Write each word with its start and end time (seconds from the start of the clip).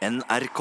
NRK. 0.00 0.60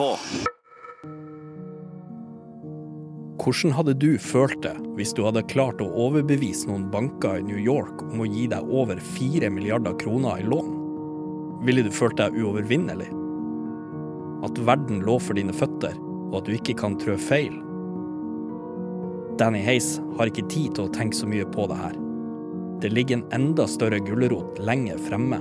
Hvordan 3.39 3.71
hadde 3.71 3.93
du 3.95 4.17
følt 4.19 4.57
det 4.65 4.73
hvis 4.97 5.13
du 5.15 5.21
hadde 5.23 5.45
klart 5.47 5.79
å 5.79 5.87
overbevise 6.03 6.67
noen 6.67 6.89
banker 6.91 7.37
i 7.39 7.45
New 7.47 7.61
York 7.63 8.01
om 8.09 8.19
å 8.19 8.27
gi 8.27 8.49
deg 8.51 8.67
over 8.67 8.99
4 8.99 9.47
milliarder 9.55 9.95
kroner 10.01 10.41
i 10.41 10.43
lån? 10.43 10.73
Ville 11.63 11.85
du 11.87 11.91
følt 11.95 12.19
deg 12.19 12.35
uovervinnelig? 12.35 13.07
At 14.43 14.59
verden 14.67 15.05
lå 15.07 15.15
for 15.23 15.39
dine 15.39 15.55
føtter, 15.55 15.95
og 16.33 16.41
at 16.41 16.51
du 16.51 16.57
ikke 16.57 16.75
kan 16.81 16.99
trø 16.99 17.15
feil? 17.15 17.55
Danny 19.39 19.63
Hays 19.63 20.01
har 20.19 20.27
ikke 20.27 20.49
tid 20.51 20.75
til 20.75 20.89
å 20.89 20.93
tenke 20.99 21.15
så 21.15 21.31
mye 21.31 21.47
på 21.55 21.69
det 21.71 21.79
her. 21.79 21.95
Det 22.83 22.91
ligger 22.91 23.21
en 23.21 23.39
enda 23.39 23.69
større 23.71 24.03
gulrot 24.03 24.59
lenger 24.59 24.99
fremme. 25.07 25.39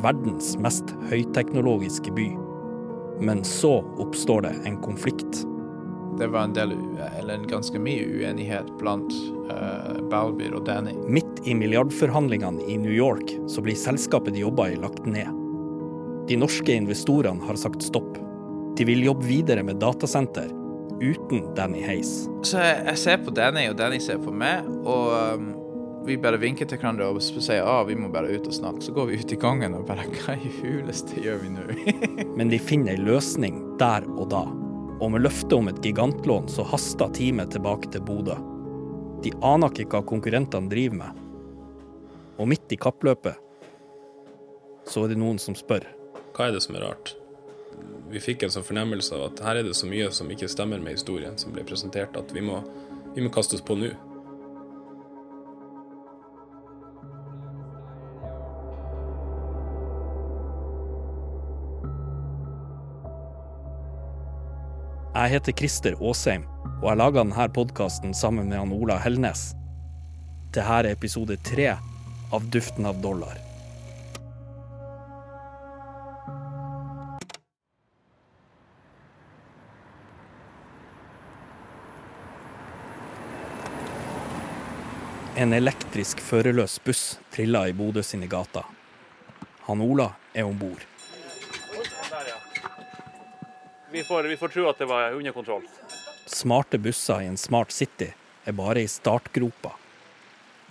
Verdens 0.00 0.54
mest 0.56 0.96
høyteknologiske 1.12 2.16
by. 2.16 2.30
Men 3.20 3.44
så 3.44 3.84
oppstår 3.98 4.42
det 4.42 4.54
en 4.64 4.80
konflikt. 4.82 5.44
Det 6.18 6.26
var 6.26 6.46
en 6.46 6.52
del, 6.54 6.72
eller 7.18 7.34
en 7.34 7.46
ganske 7.46 7.78
mye 7.78 8.06
uenighet 8.06 8.68
blant 8.78 9.12
uh, 9.50 9.98
Balbyr 10.10 10.54
og 10.54 10.66
Danny. 10.66 10.94
Midt 11.10 11.42
i 11.44 11.54
milliardforhandlingene 11.58 12.62
i 12.70 12.78
New 12.78 12.92
York 12.92 13.34
så 13.50 13.62
blir 13.62 13.78
selskapet 13.78 14.36
de 14.36 14.44
jobba 14.44 14.68
i, 14.70 14.76
lagt 14.78 15.06
ned. 15.06 15.30
De 16.28 16.38
norske 16.38 16.72
investorene 16.72 17.42
har 17.44 17.58
sagt 17.60 17.82
stopp. 17.82 18.18
De 18.78 18.86
vil 18.86 19.02
jobbe 19.04 19.26
videre 19.26 19.62
med 19.66 19.82
datasenter 19.82 20.50
uten 21.02 21.42
Danny 21.56 21.82
Hays. 21.82 22.28
Så 22.46 22.62
jeg, 22.62 22.78
jeg 22.86 23.02
ser 23.02 23.20
på 23.26 23.34
Danny, 23.34 23.66
og 23.70 23.76
Danny 23.78 23.98
ser 24.02 24.22
på 24.22 24.32
meg, 24.34 24.66
og 24.86 25.10
um, 25.34 25.50
vi 26.04 26.16
bare 26.20 26.36
vinker 26.36 26.68
til 26.68 26.78
hverandre 26.80 27.06
og 27.08 27.22
sier 27.24 27.64
ah, 27.64 27.80
vi 27.88 27.96
må 27.96 28.10
bare 28.12 28.34
ut 28.34 28.48
og 28.50 28.54
snakke. 28.54 28.82
Så 28.84 28.92
går 28.92 29.08
vi 29.08 29.20
ut 29.22 29.32
i 29.32 29.38
gangen 29.40 29.76
og 29.76 29.86
bare 29.88 30.04
hva 30.12 30.36
i 30.36 30.50
huleste 30.60 31.20
gjør 31.24 31.40
vi 31.40 31.52
nå? 31.54 31.64
Men 32.38 32.52
de 32.52 32.60
finner 32.60 32.92
ei 32.94 33.00
løsning 33.00 33.62
der 33.80 34.04
og 34.12 34.28
da. 34.34 34.44
Og 35.00 35.10
med 35.14 35.24
løftet 35.24 35.56
om 35.56 35.70
et 35.72 35.80
gigantlån 35.84 36.50
så 36.52 36.66
haster 36.68 37.12
teamet 37.16 37.54
tilbake 37.56 37.90
til 37.92 38.04
Bodø. 38.04 38.36
De 39.24 39.32
aner 39.44 39.72
ikke 39.72 39.96
hva 39.96 40.04
konkurrentene 40.04 40.68
driver 40.68 41.00
med. 41.00 41.20
Og 42.36 42.50
midt 42.50 42.72
i 42.74 42.80
kappløpet 42.80 43.40
så 44.90 45.04
er 45.04 45.14
det 45.14 45.20
noen 45.20 45.40
som 45.40 45.56
spør. 45.56 45.86
Hva 46.36 46.50
er 46.50 46.56
det 46.56 46.64
som 46.66 46.76
er 46.76 46.84
rart? 46.84 47.14
Vi 48.12 48.20
fikk 48.20 48.44
en 48.44 48.52
sånn 48.52 48.66
fornemmelse 48.66 49.16
av 49.16 49.30
at 49.30 49.40
her 49.46 49.62
er 49.62 49.66
det 49.66 49.76
så 49.78 49.88
mye 49.88 50.10
som 50.12 50.28
ikke 50.30 50.50
stemmer 50.52 50.82
med 50.82 50.98
historien 50.98 51.38
som 51.40 51.54
ble 51.54 51.64
presentert, 51.66 52.18
at 52.18 52.34
vi 52.34 52.44
må, 52.44 52.60
vi 53.16 53.24
må 53.24 53.32
kaste 53.32 53.56
oss 53.56 53.64
på 53.64 53.78
nå. 53.80 53.94
Jeg 65.24 65.38
heter 65.38 65.54
Christer 65.56 65.94
Aasheim, 66.04 66.42
og 66.82 66.90
jeg 66.90 66.98
laga 67.00 67.22
denne 67.22 67.44
podkasten 67.56 68.10
sammen 68.12 68.50
med 68.50 68.58
han 68.60 68.72
Ola 68.76 68.98
Hellnes. 69.00 69.54
Dette 70.52 70.60
er 70.68 70.90
episode 70.90 71.38
tre 71.40 71.70
av 72.28 72.44
Duften 72.52 72.84
av 72.84 73.00
dollar. 73.00 73.40
En 85.40 85.56
elektrisk 85.56 86.20
førerløs 86.20 86.82
buss 86.84 87.14
triller 87.32 87.72
i 87.72 87.78
Bodø 87.80 88.04
sine 88.04 88.28
gater. 88.28 88.68
Han 89.70 89.88
Ola 89.88 90.12
er 90.34 90.44
om 90.44 90.60
bord. 90.60 90.84
Vi 93.94 94.02
får, 94.02 94.22
vi 94.22 94.36
får 94.36 94.48
tro 94.48 94.66
at 94.66 94.78
det 94.78 94.86
var 94.90 95.12
under 95.12 95.32
kontroll. 95.32 95.62
Smarte 96.26 96.78
busser 96.78 97.20
i 97.22 97.26
en 97.30 97.36
smart 97.36 97.70
city 97.70 98.08
er 98.44 98.52
bare 98.52 98.80
i 98.82 98.88
startgropa. 98.88 99.70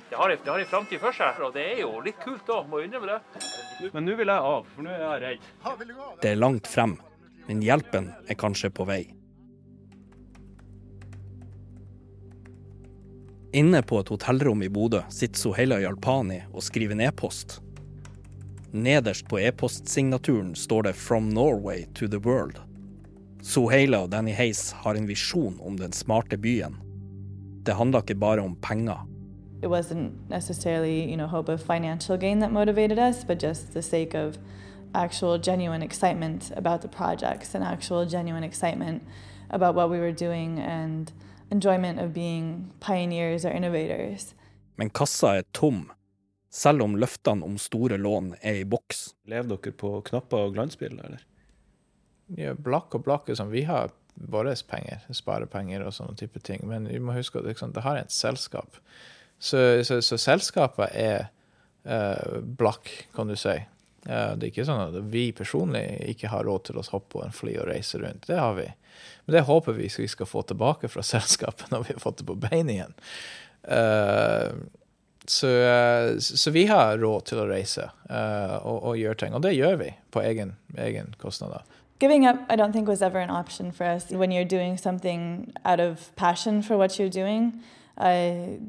Det 0.10 0.16
har, 0.16 0.30
det 0.30 0.50
har 0.52 0.60
en 0.60 0.68
framtid 0.68 1.00
for 1.00 1.16
seg, 1.16 1.40
og 1.40 1.54
det 1.56 1.64
er 1.64 1.80
jo 1.86 2.02
litt 2.04 2.20
kult 2.20 2.52
òg, 2.52 2.68
må 2.68 2.82
innrømme 2.84 3.14
det. 3.14 3.46
Men 3.94 4.04
nå 4.10 4.18
vil 4.20 4.28
jeg 4.28 4.50
av, 4.50 4.68
for 4.74 4.84
nå 4.84 4.92
er 4.92 5.06
jeg 5.06 5.22
redd. 5.24 5.46
Det 6.20 6.34
er 6.34 6.42
langt 6.42 6.68
frem, 6.68 6.98
men 7.48 7.64
hjelpen 7.64 8.12
er 8.28 8.40
kanskje 8.44 8.74
på 8.76 8.90
vei. 8.92 9.00
Inne 13.56 13.86
på 13.88 14.04
et 14.04 14.14
hotellrom 14.18 14.68
i 14.68 14.72
Bodø 14.82 15.00
sitter 15.08 15.46
Soheila 15.46 15.80
Jalpani 15.80 16.42
og 16.52 16.68
skriver 16.68 17.00
en 17.00 17.08
e-post. 17.08 17.62
Nederst 18.76 19.32
på 19.32 19.40
e-postsignaturen 19.40 20.56
står 20.60 20.92
det 20.92 20.96
'From 21.00 21.32
Norway 21.32 21.88
to 21.96 22.12
the 22.12 22.20
World'. 22.20 22.73
Soheila 23.44 23.98
og 24.06 24.12
Danny 24.12 24.32
Hays 24.32 24.72
har 24.72 24.96
en 24.96 25.08
visjon 25.08 25.58
om 25.60 25.76
den 25.76 25.92
smarte 25.92 26.38
byen. 26.40 26.78
Det 27.68 27.76
handler 27.76 28.00
ikke 28.02 28.16
bare 28.16 28.42
om 28.42 28.56
penger. 28.56 29.08
It 29.62 29.70
wasn't 29.70 30.12
necessarily, 30.30 31.04
you 31.10 31.16
know, 31.16 31.28
hope 31.28 31.52
of 31.52 31.60
financial 31.60 32.18
gain 32.18 32.40
that 32.40 32.52
motivated 32.52 32.98
us, 32.98 33.26
but 33.26 33.44
just 33.44 33.74
the 33.74 33.82
sake 33.82 34.16
of 34.16 34.38
actual 34.94 35.38
genuine 35.38 35.84
excitement 35.84 36.52
about 36.56 36.82
the 36.82 36.88
projects 36.88 37.56
and 37.56 37.64
actual 37.64 38.06
genuine 38.06 38.46
excitement 38.46 39.04
about 39.50 39.76
what 39.76 39.90
we 39.90 40.00
were 40.00 40.14
doing 40.14 40.60
and 40.60 41.12
enjoyment 41.52 42.00
of 42.00 42.14
being 42.14 42.72
pioneers 42.80 43.46
or 43.46 43.52
innovators. 43.52 44.36
Men 44.76 44.90
kassa 44.90 45.28
er 45.28 45.44
tom, 45.52 45.92
selv 46.52 46.82
om 46.82 46.96
løftene 46.96 47.44
om 47.44 47.58
store 47.58 47.98
lån 47.98 48.36
er 48.42 48.54
i 48.54 48.64
boks. 48.64 49.14
Lever 49.28 49.58
dere 49.58 49.72
på 49.72 50.02
knapper 50.02 50.38
og 50.38 50.54
glansbilder, 50.54 51.04
eller? 51.04 51.33
Blakk 52.34 52.96
og 52.98 53.04
blakk 53.06 53.30
er 53.30 53.38
sånn, 53.38 53.54
Vi 53.54 53.66
har 53.70 53.92
våre 54.14 54.54
penger, 54.70 55.02
sparepenger 55.14 55.84
og 55.86 55.94
sånne 55.96 56.16
type 56.18 56.42
ting. 56.46 56.64
Men 56.70 56.88
vi 56.90 57.00
må 57.02 57.16
huske 57.18 57.40
at 57.40 57.48
liksom, 57.50 57.74
det 57.76 57.86
har 57.86 58.00
et 58.00 58.14
selskap. 58.14 58.78
Så, 59.40 59.84
så, 59.84 60.00
så 60.06 60.20
selskapet 60.22 60.94
er 60.96 61.28
uh, 61.90 62.40
blakk, 62.42 62.92
kan 63.16 63.32
du 63.32 63.36
si. 63.40 63.58
Uh, 64.08 64.36
det 64.38 64.48
er 64.48 64.52
ikke 64.52 64.68
sånn 64.68 64.86
at 64.86 65.00
vi 65.12 65.32
personlig 65.36 65.84
ikke 66.14 66.32
har 66.32 66.46
råd 66.48 66.70
til 66.70 66.80
å 66.80 66.86
hoppe 66.94 67.18
på 67.18 67.26
en 67.26 67.36
fly 67.36 67.58
og 67.58 67.68
reise 67.72 68.00
rundt. 68.02 68.28
Det 68.30 68.40
har 68.40 68.56
vi. 68.60 68.70
Men 69.26 69.38
det 69.38 69.48
håper 69.50 69.76
vi 69.80 69.90
vi 69.98 70.08
skal 70.12 70.30
få 70.30 70.46
tilbake 70.48 70.92
fra 70.92 71.04
selskapet 71.14 71.74
når 71.74 71.90
vi 71.90 71.98
har 71.98 72.06
fått 72.06 72.22
det 72.22 72.30
på 72.30 72.40
beina 72.46 72.78
igjen. 72.78 72.98
Uh, 73.64 74.80
så, 75.24 75.48
så, 76.20 76.52
vi 76.52 76.66
har 76.68 76.98
råd 77.00 77.30
til 77.30 77.40
å 77.40 77.46
reise 77.48 77.86
og, 78.12 78.74
og, 78.76 78.98
gjøre 79.00 79.16
ting. 79.22 79.36
Og 79.38 79.40
det 79.46 79.54
gjør 79.56 79.78
vi 79.80 79.86
på 80.12 80.20
egen, 80.20 80.50
egen 80.76 81.14
kostnader. 81.16 81.64
Giving 82.04 82.26
up, 82.26 82.36
I 82.50 82.58
don't 82.58 82.74
think, 82.74 82.90
was 82.90 83.02
ever 83.02 83.20
an 83.20 83.30
option 83.30 83.72
for 83.72 83.86
us. 83.86 84.12
When 84.12 84.30
you're 84.30 84.44
doing 84.44 84.76
something 84.76 85.54
out 85.64 85.80
of 85.80 86.14
passion 86.18 86.62
for 86.62 86.76
what 86.76 87.00
you're 87.00 87.08
doing, 87.08 87.62
uh, 87.98 88.60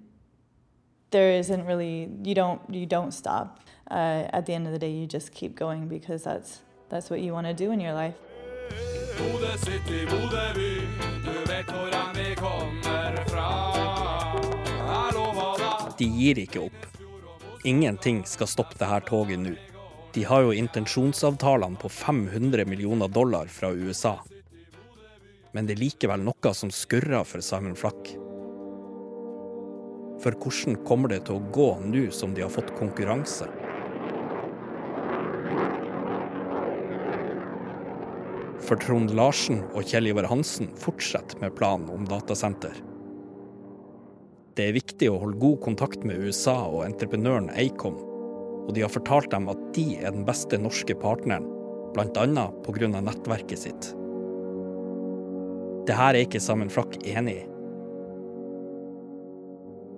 there 1.10 1.32
isn't 1.32 1.66
really 1.66 2.10
you 2.22 2.36
don't 2.36 2.60
you 2.70 2.86
don't 2.86 3.10
stop. 3.10 3.58
Uh, 3.90 4.28
at 4.32 4.46
the 4.46 4.54
end 4.54 4.68
of 4.68 4.72
the 4.72 4.78
day, 4.78 4.92
you 4.92 5.08
just 5.08 5.32
keep 5.32 5.56
going 5.56 5.88
because 5.88 6.22
that's 6.22 6.60
that's 6.90 7.10
what 7.10 7.22
you 7.22 7.32
want 7.32 7.48
to 7.48 7.54
do 7.54 7.72
in 7.72 7.80
your 7.80 7.94
life. 7.94 8.14
De 15.98 16.04
gir 16.04 16.38
ikke 16.38 16.60
opp. 16.60 16.86
Ingenting 17.64 18.26
skal 18.26 18.46
stoppe 18.46 18.78
dette 18.78 19.06
toget 19.10 19.38
nå. 19.38 19.73
De 20.14 20.22
har 20.24 20.44
jo 20.46 20.52
intensjonsavtalene 20.54 21.74
på 21.76 21.88
500 21.88 22.64
millioner 22.70 23.08
dollar 23.08 23.46
fra 23.50 23.72
USA. 23.74 24.20
Men 25.52 25.66
det 25.66 25.74
er 25.74 25.80
likevel 25.80 26.22
noe 26.22 26.52
som 26.54 26.70
skurrer 26.70 27.26
for 27.26 27.42
Simon 27.42 27.74
Flack. 27.74 28.12
For 30.22 30.38
hvordan 30.38 30.78
kommer 30.86 31.10
det 31.10 31.24
til 31.26 31.40
å 31.40 31.50
gå 31.50 31.66
nå 31.82 32.04
som 32.14 32.30
de 32.30 32.46
har 32.46 32.54
fått 32.54 32.70
konkurranse? 32.78 33.50
For 38.64 38.78
Trond 38.86 39.10
Larsen 39.18 39.66
og 39.74 39.82
Kjell 39.90 40.14
Ivar 40.14 40.30
Hansen 40.30 40.70
fortsetter 40.78 41.42
med 41.42 41.58
planen 41.58 41.90
om 41.90 42.06
datasenter. 42.06 42.78
Det 44.54 44.70
er 44.70 44.78
viktig 44.78 45.10
å 45.10 45.18
holde 45.26 45.42
god 45.42 45.62
kontakt 45.66 46.06
med 46.06 46.22
USA 46.22 46.60
og 46.70 46.84
entreprenøren 46.86 47.50
Acom 47.58 48.13
og 48.64 48.72
de 48.74 48.84
har 48.84 48.92
fortalt 48.92 49.30
dem 49.32 49.48
at 49.52 49.60
de 49.76 49.86
er 50.00 50.14
den 50.14 50.24
beste 50.26 50.58
norske 50.60 50.96
partneren, 50.98 51.46
bl.a. 51.94 52.46
pga. 52.64 52.88
nettverket 53.00 53.66
sitt. 53.66 53.90
Det 55.84 55.96
her 55.96 56.14
er 56.14 56.24
ikke 56.24 56.40
Sammen 56.40 56.72
Flakk 56.72 56.96
enig 57.04 57.42
i. 57.42 57.44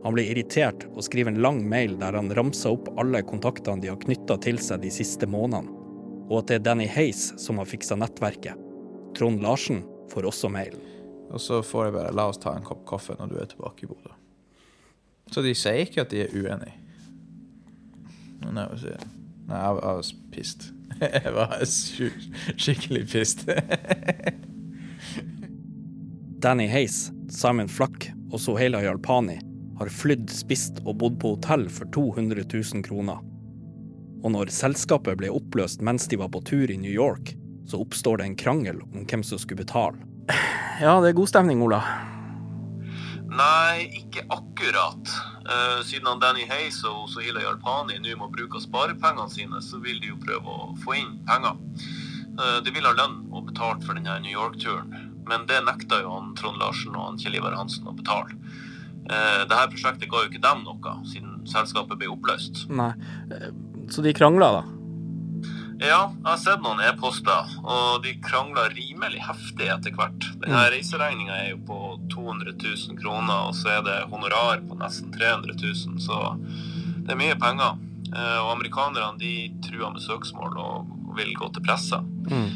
Han 0.07 0.15
blir 0.15 0.29
irritert 0.31 0.85
og 0.93 1.03
skriver 1.03 1.33
en 1.33 1.43
lang 1.43 1.61
mail 1.67 1.97
der 1.99 2.15
han 2.15 2.31
ramser 2.35 2.77
opp 2.77 2.93
alle 3.01 3.25
kontaktene 3.27 3.83
de 3.83 3.91
har 3.91 3.99
knytta 4.03 4.37
til 4.45 4.61
seg 4.63 4.85
de 4.85 4.91
siste 4.95 5.27
månedene, 5.31 5.73
og 6.29 6.41
at 6.41 6.51
det 6.51 6.59
er 6.61 6.67
Danny 6.69 6.87
Hays 6.91 7.33
som 7.43 7.59
har 7.59 7.71
fiksa 7.71 7.99
nettverket. 7.99 8.55
Trond 9.19 9.43
Larsen 9.43 9.83
får 10.13 10.29
også 10.31 10.51
mailen. 10.53 10.83
Og 11.35 11.43
så 11.43 11.59
får 11.65 11.89
jeg 11.89 11.97
bare 11.97 12.15
la 12.15 12.29
oss 12.31 12.39
ta 12.39 12.53
en 12.55 12.67
kopp 12.67 12.85
kaffe 12.87 13.17
når 13.19 13.33
du 13.33 13.39
er 13.41 13.51
tilbake 13.51 13.87
i 13.87 13.91
Bodø. 13.91 14.13
Så 15.35 15.43
de 15.43 15.55
sier 15.59 15.83
ikke 15.83 16.05
at 16.05 16.13
de 16.15 16.23
er 16.23 16.35
uenige. 16.35 16.86
Nei, 18.43 18.53
that 18.55 18.71
was, 18.71 18.85
I 18.85 19.93
was 19.97 20.15
pissed. 20.33 20.73
Jeg 21.01 21.33
var 21.35 21.59
skikkelig 22.57 23.09
pissed. 23.11 23.49
Danny 26.41 26.67
Hayes, 26.69 27.11
Simon 27.29 27.69
Flack 27.69 28.11
og 28.33 28.41
Soheila 28.41 28.83
Jalpani 28.85 29.39
har 29.79 29.89
flydd, 29.93 30.31
spist 30.33 30.81
og 30.85 30.99
bodd 31.01 31.19
på 31.21 31.35
hotell 31.35 31.69
for 31.73 31.89
200 31.93 32.45
000 32.49 32.85
kroner. 32.87 33.21
Og 34.25 34.33
når 34.33 34.53
selskapet 34.55 35.19
ble 35.21 35.31
oppløst 35.33 35.85
mens 35.85 36.09
de 36.11 36.19
var 36.21 36.33
på 36.33 36.43
tur 36.47 36.71
i 36.73 36.79
New 36.81 36.93
York, 36.93 37.35
så 37.67 37.81
oppstår 37.83 38.21
det 38.21 38.29
en 38.31 38.39
krangel 38.39 38.81
om 38.83 39.05
hvem 39.05 39.25
som 39.27 39.41
skulle 39.43 39.65
betale. 39.65 39.99
Ja, 40.81 40.99
det 41.01 41.13
er 41.13 41.19
god 41.19 41.31
stemning, 41.31 41.63
Ola. 41.65 41.83
Nei, 43.37 43.87
ikke 44.01 44.25
akkurat. 44.33 45.11
Uh, 45.47 45.83
siden 45.85 46.09
han 46.09 46.23
Danny 46.23 46.47
Hayes 46.49 46.79
og 46.89 47.09
Sohila 47.13 47.43
Yarpani 47.45 47.99
nå 48.01 48.15
må 48.21 48.31
bruke 48.33 48.61
sparepengene 48.63 49.29
sine, 49.33 49.61
så 49.63 49.81
vil 49.83 50.01
de 50.03 50.13
jo 50.13 50.21
prøve 50.23 50.53
å 50.53 50.71
få 50.85 50.97
inn 51.01 51.19
penger. 51.29 51.59
Uh, 52.39 52.59
de 52.65 52.73
vil 52.73 52.87
ha 52.89 52.95
lønn 52.97 53.27
og 53.33 53.51
betalt 53.51 53.85
for 53.85 53.99
denne 53.99 54.17
New 54.25 54.33
York-turen, 54.33 54.95
men 55.29 55.45
det 55.51 55.63
nekta 55.67 56.01
jo 56.05 56.15
han 56.15 56.33
Trond 56.39 56.61
Larsen 56.63 56.97
og 56.97 57.11
han 57.11 57.21
Kjell 57.21 57.39
Ivar 57.41 57.57
Hansen 57.59 57.89
å 57.89 57.97
betale. 57.97 58.39
Uh, 59.07 59.45
Dette 59.45 59.67
prosjektet 59.75 60.11
ga 60.11 60.25
jo 60.25 60.31
ikke 60.31 60.45
dem 60.45 60.65
noe, 60.67 60.97
siden 61.11 61.45
selskapet 61.51 62.01
ble 62.01 62.11
oppløst. 62.15 62.67
Nei, 62.73 62.93
så 63.93 64.03
de 64.03 64.17
krangla, 64.17 64.51
da? 64.61 64.76
Ja, 65.77 66.09
jeg 66.09 66.25
har 66.25 66.39
sett 66.41 66.63
noen 66.65 66.81
e-poster, 66.81 67.51
og 67.61 68.01
de 68.05 68.15
krangler 68.25 68.73
rimelig 68.73 69.21
heftig 69.27 69.69
etter 69.69 69.93
hvert. 69.97 70.29
Denne 70.41 70.63
mm. 70.63 70.71
reiseregninga 70.73 71.35
er 71.37 71.51
jo 71.51 71.59
på 71.69 71.81
200 72.15 72.55
000 72.57 73.01
kroner, 73.03 73.51
og 73.51 73.57
så 73.59 73.75
er 73.75 73.83
det 73.85 73.97
honorar 74.13 74.63
på 74.65 74.79
nesten 74.81 75.13
300 75.13 75.59
000, 75.61 75.99
så 76.01 76.37
det 77.05 77.13
er 77.13 77.21
mye 77.21 77.37
penger. 77.41 77.77
Eh, 78.09 78.39
og 78.41 78.55
amerikanerne 78.55 79.21
de 79.21 79.35
truer 79.67 79.93
med 79.93 80.01
søksmål 80.01 80.57
og 80.63 80.97
vil 81.19 81.35
gå 81.37 81.51
til 81.53 81.65
pressa. 81.67 82.01
Mm. 82.31 82.49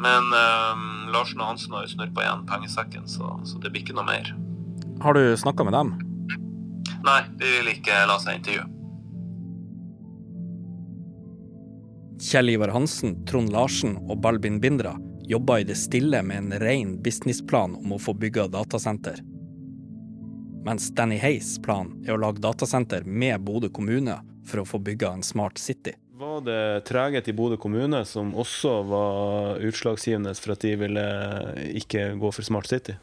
Men 0.00 0.32
um, 0.32 0.84
Larsen 1.12 1.42
og 1.42 1.52
Hansen 1.52 1.74
har 1.76 1.84
jo 1.84 1.92
snurpa 1.92 2.24
igjen 2.24 2.46
pengesekken, 2.48 3.06
så, 3.10 3.34
så, 3.44 3.60
det 3.60 3.70
blir 3.70 3.84
ikke 3.84 3.98
noe 3.98 4.08
mer. 4.08 4.32
Har 5.04 5.14
du 5.14 5.36
snakka 5.38 5.66
med 5.68 5.76
dem? 5.76 5.94
Nei, 7.04 7.20
de 7.38 7.56
vil 7.58 7.74
ikke 7.76 8.04
la 8.08 8.16
seg 8.22 8.40
intervjue. 8.40 8.66
Kjell 12.20 12.50
Ivar 12.50 12.68
Hansen, 12.68 13.26
Trond 13.26 13.52
Larsen 13.52 13.96
og 13.96 14.18
Balbin 14.20 14.60
Bindra 14.60 14.96
jobba 15.24 15.60
i 15.60 15.64
det 15.64 15.74
stille 15.80 16.22
med 16.22 16.36
en 16.36 16.52
ren 16.60 17.02
businessplan 17.02 17.78
om 17.78 17.94
å 17.96 17.98
få 17.98 18.12
bygga 18.12 18.44
datasenter. 18.52 19.22
Mens 20.64 20.90
Danny 20.92 21.16
Hayes' 21.16 21.56
plan 21.62 21.94
er 22.04 22.12
å 22.12 22.20
lage 22.20 22.42
datasenter 22.44 23.06
med 23.08 23.40
Bodø 23.40 23.70
kommune 23.72 24.18
for 24.44 24.60
å 24.60 24.66
få 24.68 24.82
bygga 24.84 25.14
en 25.16 25.24
smart 25.24 25.58
city. 25.58 25.94
Var 26.20 26.42
det 26.44 26.64
treghet 26.90 27.30
i 27.32 27.32
Bodø 27.32 27.56
kommune 27.56 28.02
som 28.04 28.34
også 28.36 28.74
var 28.90 29.62
utslagsgivende 29.64 30.34
for 30.36 30.52
at 30.52 30.66
de 30.66 30.74
ville 30.82 31.04
ikke 31.80 32.10
gå 32.20 32.32
for 32.36 32.44
Smart 32.44 32.68
City? 32.68 32.98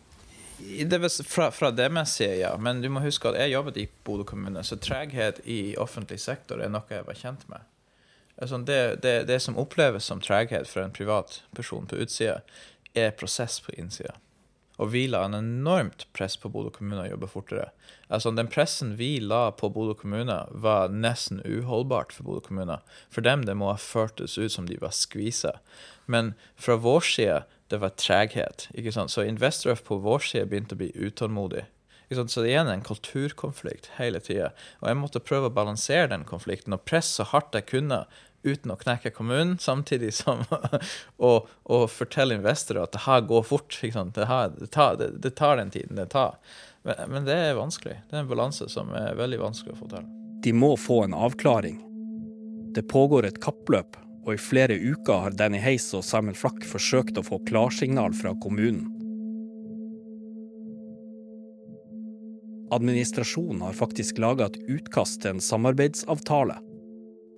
Det 0.60 1.00
var 1.02 1.10
fra, 1.26 1.48
fra 1.52 1.72
det 1.74 1.88
messige, 1.90 2.36
ja. 2.44 2.52
Men 2.62 2.84
du 2.86 2.92
må 2.94 3.02
huske 3.02 3.32
at 3.32 3.40
jeg 3.42 3.56
jobbet 3.56 3.82
i 3.82 3.88
Bodø 4.06 4.28
kommune, 4.30 4.62
så 4.62 4.78
treghet 4.78 5.42
i 5.50 5.74
offentlig 5.82 6.20
sektor 6.22 6.62
er 6.62 6.70
noe 6.70 6.86
jeg 6.94 7.08
var 7.10 7.18
kjent 7.18 7.48
med. 7.50 7.66
Altså 8.38 8.62
det, 8.62 9.02
det, 9.02 9.16
det, 9.28 9.40
som 9.42 9.58
oppleves 9.58 10.06
som 10.06 10.22
treghet 10.22 10.70
for 10.70 10.84
en 10.84 10.94
privatperson 10.94 11.90
på 11.90 12.00
utsida, 12.04 12.42
er 12.94 13.16
prosess 13.18 13.60
på 13.62 13.74
innsida. 13.78 14.16
Og 14.78 14.92
vi 14.94 15.08
la 15.10 15.24
en 15.26 15.34
enormt 15.34 16.06
press 16.14 16.36
på 16.38 16.52
Bodø 16.54 16.70
kommune 16.76 17.02
å 17.08 17.10
jobbe 17.10 17.30
fortere. 17.32 17.72
Altså 18.14 18.30
Den 18.38 18.50
pressen 18.52 18.94
vi 19.00 19.16
la 19.20 19.50
på 19.58 19.72
Bodø 19.74 19.96
kommune, 19.98 20.38
var 20.52 20.94
nesten 20.94 21.42
uholdbart 21.42 22.14
for 22.14 22.30
Bodø 22.30 22.44
kommune. 22.46 22.78
For 23.10 23.26
dem 23.26 23.48
det 23.48 23.58
må 23.58 23.72
ha 23.72 23.80
føltes 23.82 24.38
ut 24.38 24.54
som 24.54 24.70
de 24.70 24.78
var 24.82 24.94
skvisa. 24.94 25.58
Men 26.06 26.36
fra 26.56 26.78
vår 26.78 27.10
side, 27.10 27.40
det 27.74 27.82
var 27.82 27.98
treghet. 27.98 28.70
ikke 28.78 28.94
sant? 28.94 29.12
Så 29.12 29.26
investorer 29.26 29.82
på 29.82 29.98
vår 30.06 30.30
side 30.30 30.46
begynte 30.52 30.78
å 30.78 30.84
bli 30.84 30.94
utålmodig. 30.94 31.66
Så 32.08 32.24
det 32.24 32.38
er 32.46 32.54
igjen 32.54 32.70
en 32.72 32.86
kulturkonflikt 32.88 33.90
hele 33.98 34.22
tida. 34.24 34.54
Og 34.80 34.88
jeg 34.88 35.00
måtte 35.02 35.20
prøve 35.20 35.50
å 35.50 35.56
balansere 35.58 36.08
den 36.14 36.24
konflikten 36.28 36.78
og 36.78 36.86
presse 36.88 37.18
så 37.18 37.26
hardt 37.34 37.58
jeg 37.58 37.68
kunne 37.74 38.06
uten 38.48 38.72
å 38.74 38.78
knekke 38.80 39.12
kommunen, 39.16 39.58
samtidig 39.62 40.14
som 40.18 40.44
å, 41.28 41.34
fortelle 41.92 42.38
investorer 42.38 42.86
at 42.86 42.96
det 42.96 43.04
her 43.06 43.26
går 43.28 43.46
fort. 43.48 43.78
Det, 43.82 44.26
her, 44.30 44.54
det, 44.58 44.72
tar, 44.74 44.98
det, 45.00 45.12
det, 45.24 45.36
tar, 45.40 45.58
den 45.60 45.74
tiden 45.74 46.00
det 46.00 46.10
tar. 46.14 46.38
Men, 46.88 47.04
men, 47.12 47.28
det 47.28 47.36
er 47.36 47.60
vanskelig. 47.60 48.00
Det 48.10 48.18
er 48.18 48.26
en 48.26 48.32
balanse 48.32 48.70
som 48.72 48.94
er 48.96 49.18
veldig 49.20 49.42
vanskelig 49.44 49.76
å 49.76 49.82
få 49.82 49.90
til. 49.92 50.10
De 50.46 50.54
må 50.54 50.74
få 50.80 51.04
en 51.06 51.18
avklaring. 51.18 51.82
Det 52.76 52.86
pågår 52.92 53.28
et 53.28 53.42
kappløp, 53.44 53.98
og 54.28 54.36
i 54.36 54.42
flere 54.42 54.76
uker 54.78 55.26
har 55.26 55.36
Danny 55.40 55.60
Heis 55.64 55.90
og 55.98 56.06
Simon 56.06 56.38
Flack 56.38 56.62
forsøkt 56.68 57.18
å 57.18 57.26
få 57.26 57.42
klarsignal 57.48 58.16
fra 58.16 58.36
kommunen. 58.44 58.86
Administrasjonen 62.72 63.62
har 63.64 63.74
faktisk 63.74 64.18
laga 64.20 64.50
et 64.50 64.58
utkast 64.68 65.22
til 65.24 65.38
en 65.38 65.44
samarbeidsavtale 65.44 66.58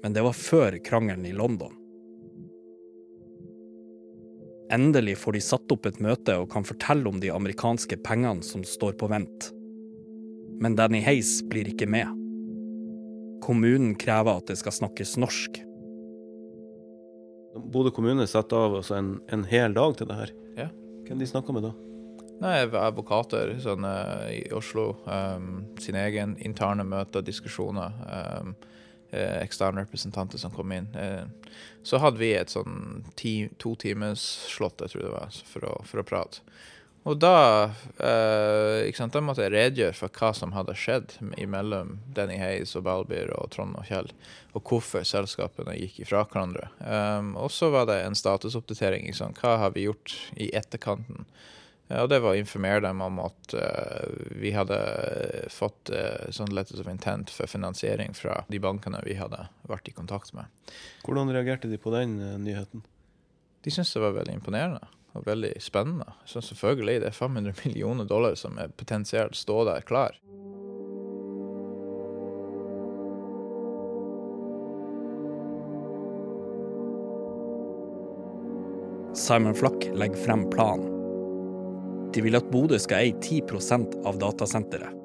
men 0.03 0.15
det 0.15 0.23
var 0.25 0.37
før 0.37 0.79
krangelen 0.85 1.27
i 1.27 1.35
London. 1.35 1.75
Endelig 4.71 5.17
får 5.17 5.33
de 5.33 5.41
satt 5.41 5.71
opp 5.73 5.87
et 5.89 5.97
møte 6.03 6.35
og 6.37 6.51
kan 6.53 6.67
fortelle 6.67 7.09
om 7.09 7.17
de 7.21 7.31
amerikanske 7.33 7.97
pengene 8.05 8.45
som 8.45 8.61
står 8.67 8.93
på 9.01 9.09
vent. 9.09 9.49
Men 10.61 10.75
Danny 10.77 11.01
Hayes 11.01 11.39
blir 11.49 11.71
ikke 11.71 11.87
med. 11.89 12.11
Kommunen 13.41 13.95
krever 13.97 14.37
at 14.37 14.51
det 14.51 14.59
skal 14.59 14.75
snakkes 14.75 15.15
norsk. 15.17 15.57
Bodø 17.73 17.89
kommune 17.95 18.27
satte 18.29 18.55
av 18.55 18.75
altså 18.77 18.99
en, 18.99 19.13
en, 19.33 19.45
hel 19.49 19.73
dag 19.73 19.95
til 19.97 20.09
det 20.09 20.17
her. 20.19 20.33
Ja. 20.57 20.67
Hvem 21.07 21.21
de 21.23 21.27
snakka 21.31 21.55
med 21.55 21.65
da? 21.65 21.73
Nei, 22.39 22.53
Advokater 22.77 23.55
sånn, 23.59 23.83
uh, 23.83 24.29
i 24.31 24.45
Oslo. 24.55 24.93
Um, 25.09 25.65
sin 25.81 25.97
egen 25.99 26.37
interne 26.45 26.85
møter, 26.87 27.25
diskusjoner. 27.25 27.97
Um, 28.05 28.53
eh, 28.53 28.77
eksterne 29.17 29.85
representanter 29.85 30.37
som 30.41 30.53
kom 30.53 30.71
inn. 30.71 30.89
Eh, 30.95 31.53
så 31.83 32.01
hadde 32.03 32.21
vi 32.21 32.33
et 32.37 32.51
sånn 32.53 33.05
ti, 33.19 33.49
to 33.57 33.75
times 33.79 34.21
slott, 34.51 34.81
jeg 34.83 34.93
tror 34.93 35.05
det 35.05 35.13
var, 35.15 35.39
for 35.53 35.69
å, 35.69 35.77
for 35.87 36.03
å 36.03 36.07
prate. 36.07 36.43
Og 37.07 37.15
da, 37.17 37.71
eh, 38.03 38.89
sant, 38.93 39.15
da 39.15 39.21
måtte 39.23 39.45
jeg 39.45 39.53
redegjøre 39.53 39.95
for 39.95 40.13
hva 40.19 40.33
som 40.35 40.51
hadde 40.53 40.75
skjedd 40.77 41.15
mellom 41.47 41.95
Denny 42.13 42.35
Hayes 42.37 42.75
og 42.75 42.83
Balbyr 42.85 43.31
og 43.37 43.49
Trond 43.55 43.77
og 43.79 43.87
Kjell, 43.87 44.11
og 44.53 44.67
hvorfor 44.67 45.07
selskapene 45.07 45.77
gikk 45.79 46.01
ifra 46.03 46.25
hverandre. 46.27 46.67
Um, 46.83 47.31
og 47.39 47.53
så 47.55 47.71
var 47.73 47.87
det 47.89 48.01
en 48.03 48.17
statusoppdatering. 48.17 49.07
Hva 49.39 49.55
har 49.63 49.73
vi 49.77 49.87
gjort 49.87 50.17
i 50.35 50.51
etterkanten? 50.57 51.25
Ja, 51.89 52.03
og 52.03 52.11
det 52.11 52.19
var 52.21 52.35
å 52.35 52.37
informere 52.37 52.83
dem 52.85 52.99
om 53.01 53.17
at 53.23 53.53
uh, 53.57 54.05
vi 54.37 54.51
hadde 54.53 54.77
fått 55.49 55.89
uh, 55.89 56.29
sånn 56.29 56.51
letters 56.53 56.83
of 56.83 56.89
intent 56.91 57.31
for 57.33 57.49
finansiering 57.49 58.13
fra 58.13 58.43
de 58.45 58.59
bankene 58.61 59.01
vi 59.07 59.15
hadde 59.17 59.47
vært 59.65 59.89
i 59.89 59.95
kontakt 59.97 60.35
med. 60.37 60.45
Hvordan 61.01 61.33
reagerte 61.33 61.71
de 61.71 61.79
på 61.81 61.89
den 61.95 62.19
uh, 62.21 62.35
nyheten? 62.37 62.85
De 63.65 63.73
syntes 63.73 63.95
det 63.95 64.03
var 64.03 64.13
veldig 64.19 64.37
imponerende 64.37 64.85
og 65.17 65.25
veldig 65.25 65.55
spennende. 65.65 66.13
Så 66.29 66.43
selvfølgelig, 66.45 66.99
det 67.01 67.09
er 67.09 67.17
500 67.17 67.57
millioner 67.65 68.05
dollar 68.05 68.37
som 68.37 68.61
er 68.61 68.69
potensielt 68.69 69.33
stå 69.33 69.65
der 69.71 69.81
klar. 69.81 70.13
Simon 79.17 79.57
Flack 79.57 79.89
legger 79.97 80.21
frem 80.21 80.45
planen 80.53 80.98
de 82.13 82.23
vil 82.25 82.37
at 82.39 82.49
Bodø 82.51 82.79
skal 82.81 83.05
eie 83.05 83.17
10% 83.19 83.99
av 84.07 84.17
datasenteret. 84.21 84.95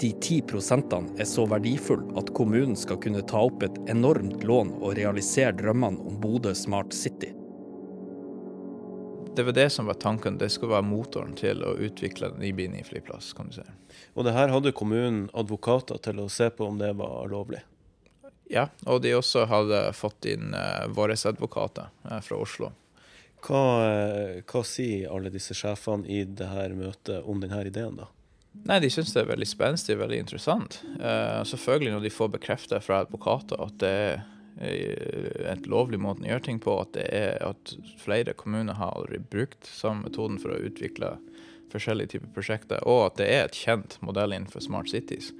De 0.00 0.14
10% 0.16 0.94
er 1.20 1.26
så 1.28 1.44
verdifulle 1.44 2.14
at 2.16 2.30
kommunen 2.36 2.76
skal 2.78 2.96
kunne 3.04 3.20
ta 3.28 3.42
opp 3.50 3.66
et 3.66 3.76
enormt 3.92 4.46
lån 4.48 4.72
og 4.78 4.94
realisere 4.96 5.52
drømmene 5.58 6.00
om 6.00 6.16
Bodø 6.22 6.54
Smart 6.56 6.96
City. 6.96 7.34
Det 9.36 9.44
var 9.44 9.52
det 9.52 9.70
som 9.70 9.86
var 9.86 9.94
tanken. 9.94 10.38
Det 10.38 10.48
skulle 10.48 10.72
være 10.72 10.88
motoren 10.88 11.36
til 11.38 11.60
å 11.64 11.74
utvikle 11.76 12.32
en 12.32 12.42
Ibini 12.42 12.80
flyplass. 12.84 13.32
kan 13.32 13.52
du 13.52 13.60
si. 13.60 13.66
Og 14.14 14.24
det 14.24 14.32
her 14.34 14.48
hadde 14.48 14.72
kommunen 14.72 15.28
advokater 15.32 16.00
til 16.02 16.20
å 16.20 16.28
se 16.28 16.50
på 16.50 16.66
om 16.66 16.80
det 16.80 16.94
var 16.98 17.28
lovlig? 17.28 17.60
Ja, 18.50 18.66
og 18.86 19.02
de 19.04 19.14
også 19.14 19.44
hadde 19.46 19.92
fått 19.94 20.26
inn 20.26 20.50
uh, 20.56 20.88
våre 20.90 21.14
advokater 21.14 21.92
uh, 22.08 22.18
fra 22.24 22.40
Oslo. 22.40 22.72
Hva, 23.40 23.60
eh, 23.86 24.40
hva, 24.44 24.62
sier 24.66 25.10
alle 25.12 25.32
disse 25.32 25.56
sjefene 25.56 26.08
i 26.08 26.24
dette 26.24 26.68
møtet 26.76 27.28
om 27.28 27.40
denne 27.42 27.62
ideen, 27.66 28.00
da? 28.02 28.10
Nei, 28.66 28.80
De 28.82 28.90
syns 28.90 29.14
det 29.14 29.22
er 29.22 29.30
veldig 29.30 29.46
spenstig 29.46 29.96
veldig 30.00 30.18
interessant. 30.24 30.80
Uh, 30.98 31.40
selvfølgelig 31.46 31.94
når 31.94 32.04
de 32.04 32.12
får 32.12 32.32
bekreftet 32.34 32.82
fra 32.84 33.04
advokater 33.04 33.62
at 33.62 33.76
det 33.80 33.94
er 33.94 34.26
et 34.60 35.68
lovlig 35.70 36.00
måte 36.02 36.24
å 36.26 36.32
gjøre 36.32 36.44
ting 36.44 36.58
på, 36.60 36.74
at, 36.82 36.90
det 36.96 37.06
er, 37.14 37.38
at 37.46 37.74
flere 38.02 38.34
kommuner 38.36 38.76
har 38.76 38.96
aldri 38.98 39.20
brukt 39.22 39.68
samme 39.70 40.08
metoden 40.08 40.40
for 40.42 40.52
å 40.52 40.60
utvikle 40.66 41.14
forskjellige 41.70 42.16
typer 42.16 42.32
prosjekter, 42.34 42.82
og 42.88 43.06
at 43.06 43.20
det 43.20 43.28
er 43.30 43.44
et 43.46 43.56
kjent 43.56 43.96
modell 44.04 44.34
innenfor 44.34 44.64
Smart 44.64 44.90
Cities. 44.90 45.30